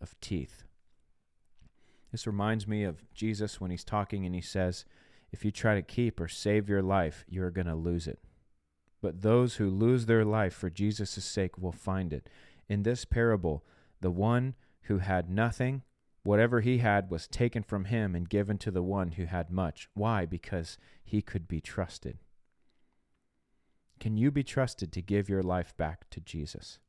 of 0.01 0.19
teeth. 0.19 0.63
This 2.11 2.27
reminds 2.27 2.67
me 2.67 2.83
of 2.83 3.03
Jesus 3.13 3.59
when 3.59 3.71
he's 3.71 3.83
talking 3.83 4.25
and 4.25 4.33
he 4.33 4.41
says, 4.41 4.85
If 5.31 5.43
you 5.43 5.51
try 5.51 5.75
to 5.75 5.81
keep 5.81 6.19
or 6.19 6.27
save 6.27 6.69
your 6.69 6.81
life, 6.81 7.25
you're 7.27 7.51
going 7.51 7.67
to 7.67 7.75
lose 7.75 8.07
it. 8.07 8.19
But 9.01 9.21
those 9.21 9.55
who 9.55 9.69
lose 9.69 10.05
their 10.05 10.25
life 10.25 10.53
for 10.53 10.69
Jesus' 10.69 11.23
sake 11.23 11.57
will 11.57 11.71
find 11.71 12.13
it. 12.13 12.29
In 12.69 12.83
this 12.83 13.05
parable, 13.05 13.63
the 14.01 14.11
one 14.11 14.55
who 14.83 14.99
had 14.99 15.29
nothing, 15.29 15.83
whatever 16.27 16.59
he 16.59 16.79
had 16.79 17.09
was 17.09 17.25
taken 17.25 17.63
from 17.63 17.85
him 17.85 18.13
and 18.13 18.27
given 18.27 18.57
to 18.57 18.69
the 18.69 18.83
one 18.83 19.11
who 19.11 19.23
had 19.23 19.49
much. 19.49 19.87
Why? 19.93 20.25
Because 20.25 20.77
he 21.01 21.21
could 21.21 21.47
be 21.47 21.61
trusted. 21.61 22.17
Can 24.01 24.17
you 24.17 24.29
be 24.29 24.43
trusted 24.43 24.91
to 24.91 25.01
give 25.01 25.29
your 25.29 25.41
life 25.41 25.73
back 25.77 26.09
to 26.09 26.19
Jesus? 26.19 26.79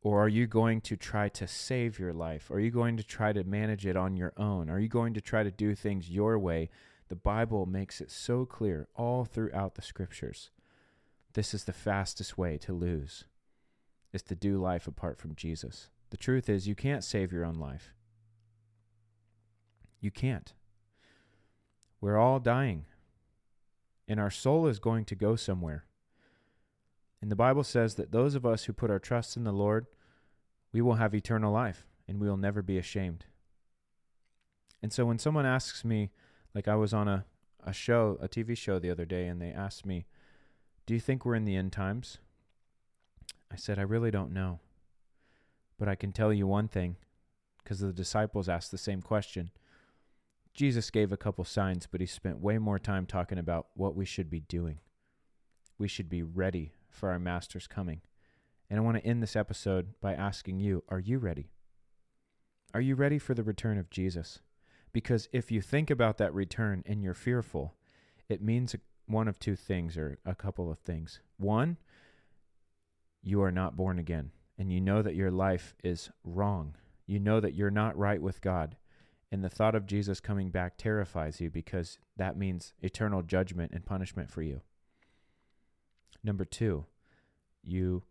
Or 0.00 0.22
are 0.22 0.28
you 0.28 0.46
going 0.46 0.80
to 0.82 0.96
try 0.96 1.28
to 1.30 1.48
save 1.48 1.98
your 1.98 2.12
life? 2.12 2.52
Are 2.52 2.60
you 2.60 2.70
going 2.70 2.96
to 2.98 3.02
try 3.02 3.32
to 3.32 3.42
manage 3.42 3.84
it 3.84 3.96
on 3.96 4.16
your 4.16 4.32
own? 4.36 4.70
Are 4.70 4.78
you 4.78 4.88
going 4.88 5.14
to 5.14 5.20
try 5.20 5.42
to 5.42 5.50
do 5.50 5.74
things 5.74 6.08
your 6.08 6.38
way? 6.38 6.70
The 7.08 7.16
Bible 7.16 7.66
makes 7.66 8.00
it 8.00 8.12
so 8.12 8.44
clear 8.46 8.86
all 8.94 9.24
throughout 9.24 9.74
the 9.74 9.82
scriptures. 9.82 10.50
This 11.32 11.52
is 11.52 11.64
the 11.64 11.72
fastest 11.72 12.38
way 12.38 12.58
to 12.58 12.72
lose, 12.72 13.24
is 14.12 14.22
to 14.22 14.36
do 14.36 14.56
life 14.56 14.86
apart 14.86 15.18
from 15.18 15.34
Jesus. 15.34 15.88
The 16.10 16.16
truth 16.16 16.48
is, 16.48 16.68
you 16.68 16.76
can't 16.76 17.02
save 17.02 17.32
your 17.32 17.44
own 17.44 17.56
life. 17.56 17.92
You 20.02 20.10
can't. 20.10 20.52
We're 22.02 22.18
all 22.18 22.40
dying, 22.40 22.84
and 24.06 24.20
our 24.20 24.30
soul 24.30 24.66
is 24.66 24.78
going 24.78 25.06
to 25.06 25.14
go 25.14 25.36
somewhere. 25.36 25.86
And 27.22 27.30
the 27.30 27.36
Bible 27.36 27.62
says 27.62 27.94
that 27.94 28.10
those 28.10 28.34
of 28.34 28.44
us 28.44 28.64
who 28.64 28.72
put 28.72 28.90
our 28.90 28.98
trust 28.98 29.36
in 29.36 29.44
the 29.44 29.52
Lord, 29.52 29.86
we 30.72 30.82
will 30.82 30.96
have 30.96 31.14
eternal 31.14 31.52
life 31.52 31.86
and 32.08 32.20
we 32.20 32.28
will 32.28 32.36
never 32.36 32.62
be 32.62 32.78
ashamed. 32.78 33.26
And 34.82 34.92
so 34.92 35.06
when 35.06 35.20
someone 35.20 35.46
asks 35.46 35.84
me, 35.84 36.10
like 36.52 36.66
I 36.66 36.74
was 36.74 36.92
on 36.92 37.06
a, 37.06 37.24
a 37.64 37.72
show, 37.72 38.18
a 38.20 38.28
TV 38.28 38.56
show 38.56 38.80
the 38.80 38.90
other 38.90 39.04
day, 39.04 39.28
and 39.28 39.40
they 39.40 39.50
asked 39.50 39.86
me, 39.86 40.06
Do 40.84 40.94
you 40.94 41.00
think 41.00 41.24
we're 41.24 41.36
in 41.36 41.44
the 41.44 41.54
end 41.54 41.72
times? 41.72 42.18
I 43.52 43.56
said, 43.56 43.78
I 43.78 43.82
really 43.82 44.10
don't 44.10 44.32
know. 44.32 44.58
But 45.78 45.88
I 45.88 45.94
can 45.94 46.10
tell 46.10 46.32
you 46.32 46.46
one 46.46 46.66
thing, 46.66 46.96
because 47.62 47.78
the 47.78 47.92
disciples 47.92 48.48
asked 48.48 48.72
the 48.72 48.78
same 48.78 49.00
question. 49.00 49.50
Jesus 50.54 50.90
gave 50.90 51.12
a 51.12 51.16
couple 51.16 51.44
signs, 51.44 51.86
but 51.86 52.00
he 52.00 52.06
spent 52.06 52.40
way 52.40 52.58
more 52.58 52.78
time 52.78 53.06
talking 53.06 53.38
about 53.38 53.68
what 53.74 53.96
we 53.96 54.04
should 54.04 54.28
be 54.28 54.40
doing. 54.40 54.80
We 55.78 55.88
should 55.88 56.08
be 56.08 56.22
ready 56.22 56.72
for 56.90 57.10
our 57.10 57.18
Master's 57.18 57.66
coming. 57.66 58.02
And 58.68 58.78
I 58.78 58.82
want 58.82 58.98
to 58.98 59.06
end 59.06 59.22
this 59.22 59.36
episode 59.36 59.94
by 60.00 60.14
asking 60.14 60.60
you 60.60 60.84
are 60.88 61.00
you 61.00 61.18
ready? 61.18 61.50
Are 62.74 62.80
you 62.80 62.94
ready 62.94 63.18
for 63.18 63.34
the 63.34 63.42
return 63.42 63.78
of 63.78 63.90
Jesus? 63.90 64.40
Because 64.92 65.28
if 65.32 65.50
you 65.50 65.60
think 65.60 65.90
about 65.90 66.18
that 66.18 66.34
return 66.34 66.82
and 66.86 67.02
you're 67.02 67.14
fearful, 67.14 67.74
it 68.28 68.42
means 68.42 68.74
one 69.06 69.28
of 69.28 69.38
two 69.38 69.56
things 69.56 69.96
or 69.96 70.18
a 70.24 70.34
couple 70.34 70.70
of 70.70 70.78
things. 70.78 71.20
One, 71.38 71.78
you 73.22 73.42
are 73.42 73.52
not 73.52 73.76
born 73.76 73.98
again, 73.98 74.32
and 74.58 74.72
you 74.72 74.80
know 74.80 75.02
that 75.02 75.14
your 75.14 75.30
life 75.30 75.74
is 75.82 76.10
wrong. 76.24 76.74
You 77.06 77.18
know 77.18 77.40
that 77.40 77.54
you're 77.54 77.70
not 77.70 77.96
right 77.96 78.20
with 78.20 78.40
God. 78.40 78.76
And 79.32 79.42
the 79.42 79.48
thought 79.48 79.74
of 79.74 79.86
Jesus 79.86 80.20
coming 80.20 80.50
back 80.50 80.76
terrifies 80.76 81.40
you 81.40 81.48
because 81.48 81.98
that 82.18 82.36
means 82.36 82.74
eternal 82.82 83.22
judgment 83.22 83.72
and 83.72 83.86
punishment 83.86 84.30
for 84.30 84.42
you. 84.42 84.60
Number 86.22 86.44
two, 86.44 86.84
you 87.64 88.02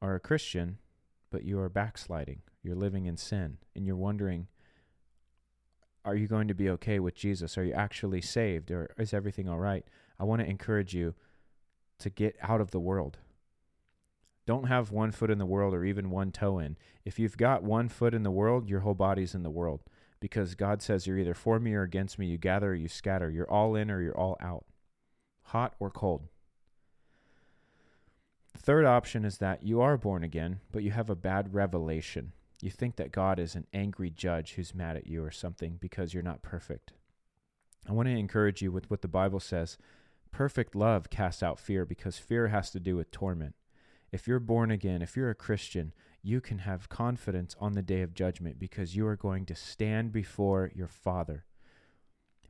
are 0.00 0.14
a 0.14 0.20
Christian, 0.20 0.78
but 1.32 1.42
you 1.42 1.58
are 1.58 1.68
backsliding. 1.68 2.42
You're 2.62 2.76
living 2.76 3.06
in 3.06 3.16
sin, 3.16 3.58
and 3.74 3.84
you're 3.84 3.96
wondering, 3.96 4.46
are 6.04 6.14
you 6.14 6.28
going 6.28 6.46
to 6.46 6.54
be 6.54 6.70
okay 6.70 7.00
with 7.00 7.16
Jesus? 7.16 7.58
Are 7.58 7.64
you 7.64 7.72
actually 7.72 8.20
saved, 8.20 8.70
or 8.70 8.94
is 8.96 9.12
everything 9.12 9.48
all 9.48 9.58
right? 9.58 9.84
I 10.20 10.24
want 10.24 10.40
to 10.40 10.48
encourage 10.48 10.94
you 10.94 11.14
to 11.98 12.10
get 12.10 12.36
out 12.40 12.60
of 12.60 12.70
the 12.70 12.78
world. 12.78 13.18
Don't 14.46 14.68
have 14.68 14.92
one 14.92 15.10
foot 15.10 15.32
in 15.32 15.38
the 15.38 15.46
world 15.46 15.74
or 15.74 15.84
even 15.84 16.10
one 16.10 16.30
toe 16.30 16.60
in. 16.60 16.76
If 17.04 17.18
you've 17.18 17.36
got 17.36 17.64
one 17.64 17.88
foot 17.88 18.14
in 18.14 18.22
the 18.22 18.30
world, 18.30 18.70
your 18.70 18.80
whole 18.80 18.94
body's 18.94 19.34
in 19.34 19.42
the 19.42 19.50
world 19.50 19.80
because 20.20 20.54
God 20.54 20.82
says 20.82 21.06
you're 21.06 21.18
either 21.18 21.34
for 21.34 21.58
me 21.58 21.74
or 21.74 21.82
against 21.82 22.18
me. 22.18 22.26
You 22.26 22.38
gather 22.38 22.70
or 22.70 22.74
you 22.74 22.88
scatter. 22.88 23.30
You're 23.30 23.50
all 23.50 23.74
in 23.74 23.90
or 23.90 24.00
you're 24.00 24.16
all 24.16 24.36
out, 24.40 24.64
hot 25.42 25.74
or 25.78 25.90
cold. 25.90 26.28
The 28.54 28.60
third 28.60 28.84
option 28.84 29.24
is 29.24 29.38
that 29.38 29.62
you 29.62 29.80
are 29.80 29.96
born 29.96 30.24
again, 30.24 30.60
but 30.72 30.82
you 30.82 30.90
have 30.90 31.10
a 31.10 31.14
bad 31.14 31.54
revelation. 31.54 32.32
You 32.60 32.70
think 32.70 32.96
that 32.96 33.12
God 33.12 33.38
is 33.38 33.54
an 33.54 33.66
angry 33.72 34.10
judge 34.10 34.54
who's 34.54 34.74
mad 34.74 34.96
at 34.96 35.06
you 35.06 35.24
or 35.24 35.30
something 35.30 35.78
because 35.80 36.12
you're 36.12 36.22
not 36.22 36.42
perfect. 36.42 36.92
I 37.88 37.92
want 37.92 38.08
to 38.08 38.16
encourage 38.16 38.60
you 38.60 38.72
with 38.72 38.90
what 38.90 39.02
the 39.02 39.08
Bible 39.08 39.40
says 39.40 39.78
perfect 40.30 40.74
love 40.74 41.08
casts 41.08 41.42
out 41.42 41.58
fear 41.58 41.86
because 41.86 42.18
fear 42.18 42.48
has 42.48 42.70
to 42.70 42.80
do 42.80 42.96
with 42.96 43.10
torment. 43.10 43.54
If 44.12 44.26
you're 44.26 44.40
born 44.40 44.70
again, 44.70 45.02
if 45.02 45.16
you're 45.16 45.30
a 45.30 45.34
Christian, 45.34 45.92
you 46.22 46.40
can 46.40 46.58
have 46.58 46.88
confidence 46.88 47.54
on 47.60 47.72
the 47.72 47.82
day 47.82 48.02
of 48.02 48.14
judgment 48.14 48.58
because 48.58 48.96
you 48.96 49.06
are 49.06 49.16
going 49.16 49.46
to 49.46 49.54
stand 49.54 50.12
before 50.12 50.70
your 50.74 50.88
Father. 50.88 51.44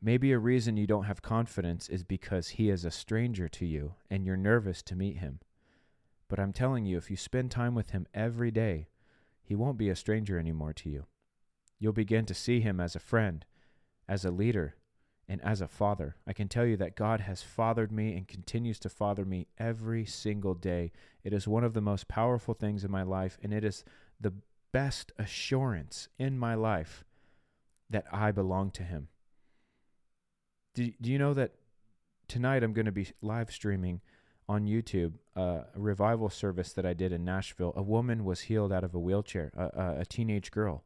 Maybe 0.01 0.33
a 0.33 0.39
reason 0.39 0.77
you 0.77 0.87
don't 0.87 1.05
have 1.05 1.23
confidence 1.23 1.89
is 1.89 2.05
because 2.05 2.49
he 2.51 2.71
is 2.71 2.85
a 2.85 2.91
stranger 2.91 3.49
to 3.49 3.67
you 3.67 3.95
and 4.11 4.25
you're 4.25 4.37
nervous 4.37 4.83
to 4.85 4.97
meet 4.97 5.19
him. 5.19 5.41
But 6.29 6.39
I'm 6.39 6.53
telling 6.53 6.85
you, 6.85 6.97
if 6.97 7.11
you 7.11 7.17
spend 7.17 7.51
time 7.51 7.75
with 7.75 7.91
him 7.91 8.07
every 8.15 8.51
day, 8.51 8.89
he 9.43 9.55
won't 9.55 9.79
be 9.79 9.89
a 9.89 9.97
stranger 9.97 10.39
anymore 10.39 10.73
to 10.75 10.91
you. 10.91 11.07
You'll 11.79 11.93
begin 11.93 12.27
to 12.27 12.35
see 12.35 12.61
him 12.61 12.81
as 12.81 12.95
a 12.95 13.01
friend, 13.01 13.45
as 14.09 14.25
a 14.25 14.31
leader, 14.31 14.77
and 15.29 15.43
as 15.45 15.61
a 15.61 15.69
father. 15.69 16.17
I 16.27 16.33
can 16.33 16.49
tell 16.49 16.65
you 16.65 16.77
that 16.79 16.97
God 16.97 17.21
has 17.21 17.43
fathered 17.43 17.93
me 17.93 18.17
and 18.17 18.27
continues 18.27 18.79
to 18.81 18.89
father 18.89 19.25
me 19.25 19.47
every 19.59 20.07
single 20.07 20.55
day. 20.55 20.91
It 21.23 21.33
is 21.33 21.47
one 21.47 21.65
of 21.65 21.75
the 21.75 21.81
most 21.81 22.09
powerful 22.09 22.55
things 22.55 22.85
in 22.85 22.91
my 22.91 23.03
life, 23.03 23.37
and 23.43 23.53
it 23.53 23.65
is 23.65 23.85
the 24.21 24.33
best 24.73 25.13
assurance 25.19 26.09
in 26.19 26.39
my 26.39 26.55
life 26.55 27.05
that 27.91 28.07
I 28.13 28.33
belong 28.33 28.71
to 28.73 28.83
him. 28.83 29.09
Do, 30.75 30.91
do 31.01 31.11
you 31.11 31.19
know 31.19 31.35
that 31.35 31.53
tonight 32.27 32.63
I'm 32.63 32.73
going 32.73 32.87
to 32.87 32.93
be 32.93 33.09
live 33.21 33.51
streaming 33.51 34.01
on 34.49 34.67
YouTube 34.67 35.15
uh, 35.37 35.65
a 35.75 35.81
revival 35.81 36.31
service 36.31 36.73
that 36.73 36.87
I 36.87 36.95
did 36.95 37.13
in 37.13 37.25
Nashville? 37.25 37.73
A 37.77 37.83
woman 37.83 38.25
was 38.25 38.43
healed 38.43 38.73
out 38.73 38.85
of 38.85 38.95
a 38.95 38.99
wheelchair, 38.99 39.53
a, 39.57 40.01
a 40.01 40.07
teenage 40.07 40.51
girl. 40.51 40.85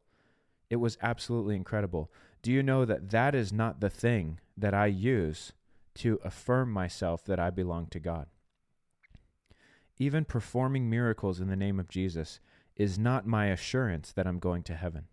It 0.69 0.77
was 0.77 0.97
absolutely 1.01 1.55
incredible. 1.55 2.11
Do 2.41 2.51
you 2.51 2.63
know 2.63 2.85
that 2.85 3.09
that 3.11 3.35
is 3.35 3.53
not 3.53 3.79
the 3.79 3.89
thing 3.89 4.39
that 4.57 4.73
I 4.73 4.87
use 4.87 5.53
to 5.95 6.19
affirm 6.23 6.71
myself 6.71 7.23
that 7.25 7.39
I 7.39 7.49
belong 7.49 7.87
to 7.87 7.99
God? 7.99 8.27
Even 9.97 10.25
performing 10.25 10.89
miracles 10.89 11.39
in 11.39 11.47
the 11.47 11.55
name 11.55 11.79
of 11.79 11.89
Jesus 11.89 12.39
is 12.75 12.97
not 12.97 13.27
my 13.27 13.47
assurance 13.47 14.11
that 14.11 14.25
I'm 14.25 14.39
going 14.39 14.63
to 14.63 14.75
heaven. 14.75 15.05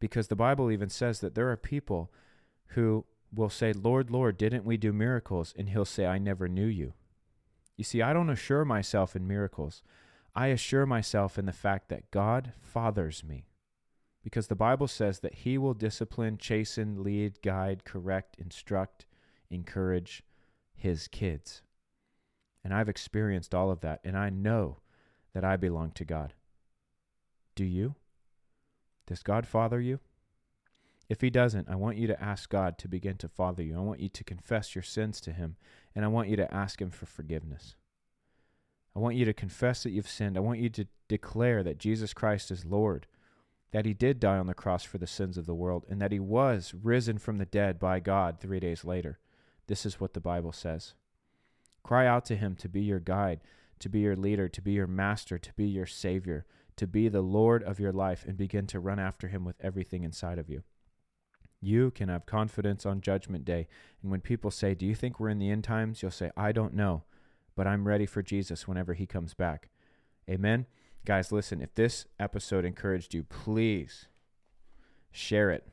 Because 0.00 0.28
the 0.28 0.36
Bible 0.36 0.70
even 0.70 0.88
says 0.88 1.20
that 1.20 1.34
there 1.34 1.50
are 1.50 1.56
people 1.56 2.12
who 2.68 3.04
will 3.32 3.48
say, 3.48 3.72
Lord, 3.72 4.10
Lord, 4.10 4.36
didn't 4.36 4.64
we 4.64 4.76
do 4.76 4.92
miracles? 4.92 5.54
And 5.56 5.68
he'll 5.68 5.84
say, 5.84 6.06
I 6.06 6.18
never 6.18 6.48
knew 6.48 6.66
you. 6.66 6.94
You 7.76 7.84
see, 7.84 8.02
I 8.02 8.12
don't 8.12 8.30
assure 8.30 8.64
myself 8.64 9.16
in 9.16 9.26
miracles. 9.26 9.82
I 10.34 10.48
assure 10.48 10.86
myself 10.86 11.38
in 11.38 11.46
the 11.46 11.52
fact 11.52 11.88
that 11.88 12.10
God 12.10 12.52
fathers 12.60 13.22
me. 13.24 13.46
Because 14.24 14.48
the 14.48 14.56
Bible 14.56 14.88
says 14.88 15.20
that 15.20 15.34
he 15.34 15.58
will 15.58 15.74
discipline, 15.74 16.38
chasten, 16.38 17.04
lead, 17.04 17.42
guide, 17.42 17.84
correct, 17.84 18.36
instruct, 18.38 19.06
encourage 19.50 20.24
his 20.74 21.06
kids. 21.08 21.62
And 22.64 22.72
I've 22.72 22.88
experienced 22.88 23.54
all 23.54 23.70
of 23.70 23.80
that, 23.80 24.00
and 24.02 24.16
I 24.16 24.30
know 24.30 24.78
that 25.34 25.44
I 25.44 25.56
belong 25.56 25.90
to 25.92 26.04
God. 26.04 26.32
Do 27.54 27.64
you? 27.64 27.94
Does 29.06 29.22
God 29.22 29.46
father 29.46 29.80
you? 29.80 30.00
If 31.08 31.20
He 31.20 31.28
doesn't, 31.28 31.68
I 31.68 31.74
want 31.74 31.98
you 31.98 32.06
to 32.06 32.22
ask 32.22 32.48
God 32.48 32.78
to 32.78 32.88
begin 32.88 33.16
to 33.18 33.28
father 33.28 33.62
you. 33.62 33.76
I 33.76 33.82
want 33.82 34.00
you 34.00 34.08
to 34.08 34.24
confess 34.24 34.74
your 34.74 34.82
sins 34.82 35.20
to 35.22 35.32
Him, 35.32 35.56
and 35.94 36.04
I 36.04 36.08
want 36.08 36.28
you 36.28 36.36
to 36.36 36.54
ask 36.54 36.80
Him 36.80 36.90
for 36.90 37.06
forgiveness. 37.06 37.76
I 38.96 39.00
want 39.00 39.16
you 39.16 39.24
to 39.26 39.34
confess 39.34 39.82
that 39.82 39.90
you've 39.90 40.08
sinned. 40.08 40.36
I 40.36 40.40
want 40.40 40.60
you 40.60 40.70
to 40.70 40.86
declare 41.08 41.62
that 41.62 41.78
Jesus 41.78 42.14
Christ 42.14 42.50
is 42.50 42.64
Lord, 42.64 43.06
that 43.74 43.84
He 43.84 43.92
did 43.92 44.18
die 44.18 44.38
on 44.38 44.46
the 44.46 44.54
cross 44.54 44.84
for 44.84 44.96
the 44.96 45.06
sins 45.06 45.36
of 45.36 45.44
the 45.44 45.54
world, 45.54 45.84
and 45.90 46.00
that 46.00 46.12
He 46.12 46.20
was 46.20 46.72
risen 46.82 47.18
from 47.18 47.36
the 47.36 47.44
dead 47.44 47.78
by 47.78 48.00
God 48.00 48.40
three 48.40 48.60
days 48.60 48.86
later. 48.86 49.18
This 49.66 49.84
is 49.84 50.00
what 50.00 50.14
the 50.14 50.20
Bible 50.20 50.52
says. 50.52 50.94
Cry 51.82 52.06
out 52.06 52.24
to 52.26 52.36
Him 52.36 52.56
to 52.56 52.68
be 52.70 52.80
your 52.80 53.00
guide 53.00 53.40
to 53.84 53.88
be 53.88 54.00
your 54.00 54.16
leader, 54.16 54.48
to 54.48 54.62
be 54.62 54.72
your 54.72 54.86
master, 54.86 55.38
to 55.38 55.52
be 55.52 55.66
your 55.66 55.84
savior, 55.84 56.46
to 56.76 56.86
be 56.86 57.08
the 57.08 57.20
Lord 57.20 57.62
of 57.62 57.78
your 57.78 57.92
life, 57.92 58.24
and 58.26 58.36
begin 58.36 58.66
to 58.68 58.80
run 58.80 58.98
after 58.98 59.28
him 59.28 59.44
with 59.44 59.56
everything 59.60 60.04
inside 60.04 60.38
of 60.38 60.48
you. 60.48 60.62
You 61.60 61.90
can 61.90 62.08
have 62.08 62.26
confidence 62.26 62.84
on 62.84 63.00
Judgment 63.00 63.44
Day. 63.44 63.68
And 64.02 64.10
when 64.10 64.20
people 64.20 64.50
say, 64.50 64.74
Do 64.74 64.86
you 64.86 64.94
think 64.94 65.18
we're 65.18 65.28
in 65.28 65.38
the 65.38 65.50
end 65.50 65.64
times? 65.64 66.02
You'll 66.02 66.10
say, 66.10 66.30
I 66.36 66.52
don't 66.52 66.74
know, 66.74 67.04
but 67.54 67.66
I'm 67.66 67.86
ready 67.86 68.06
for 68.06 68.22
Jesus 68.22 68.68
whenever 68.68 68.94
he 68.94 69.06
comes 69.06 69.34
back. 69.34 69.68
Amen. 70.28 70.66
Guys, 71.04 71.30
listen, 71.30 71.60
if 71.60 71.74
this 71.74 72.06
episode 72.18 72.64
encouraged 72.64 73.12
you, 73.12 73.24
please 73.24 74.06
share 75.10 75.50
it. 75.50 75.66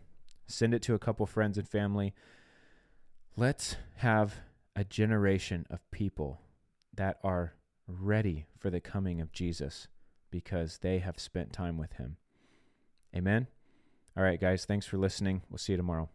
Send 0.48 0.74
it 0.74 0.82
to 0.84 0.94
a 0.94 1.00
couple 1.00 1.26
friends 1.26 1.58
and 1.58 1.68
family. 1.68 2.14
Let's 3.38 3.78
have 3.98 4.36
a 4.76 4.84
generation 4.84 5.66
of 5.70 5.90
people 5.90 6.42
that 6.94 7.18
are 7.24 7.54
ready 7.88 8.46
for 8.58 8.70
the 8.70 8.82
coming 8.82 9.22
of 9.22 9.32
Jesus 9.32 9.88
because 10.30 10.80
they 10.80 11.00
have 11.00 11.20
spent 11.20 11.54
time 11.54 11.78
with 11.78 11.94
him. 11.94 12.18
Amen. 13.16 13.48
All 14.18 14.24
right, 14.24 14.40
guys, 14.40 14.66
thanks 14.66 14.86
for 14.86 14.98
listening. 14.98 15.44
We'll 15.50 15.58
see 15.58 15.74
you 15.74 15.78
tomorrow. 15.78 16.10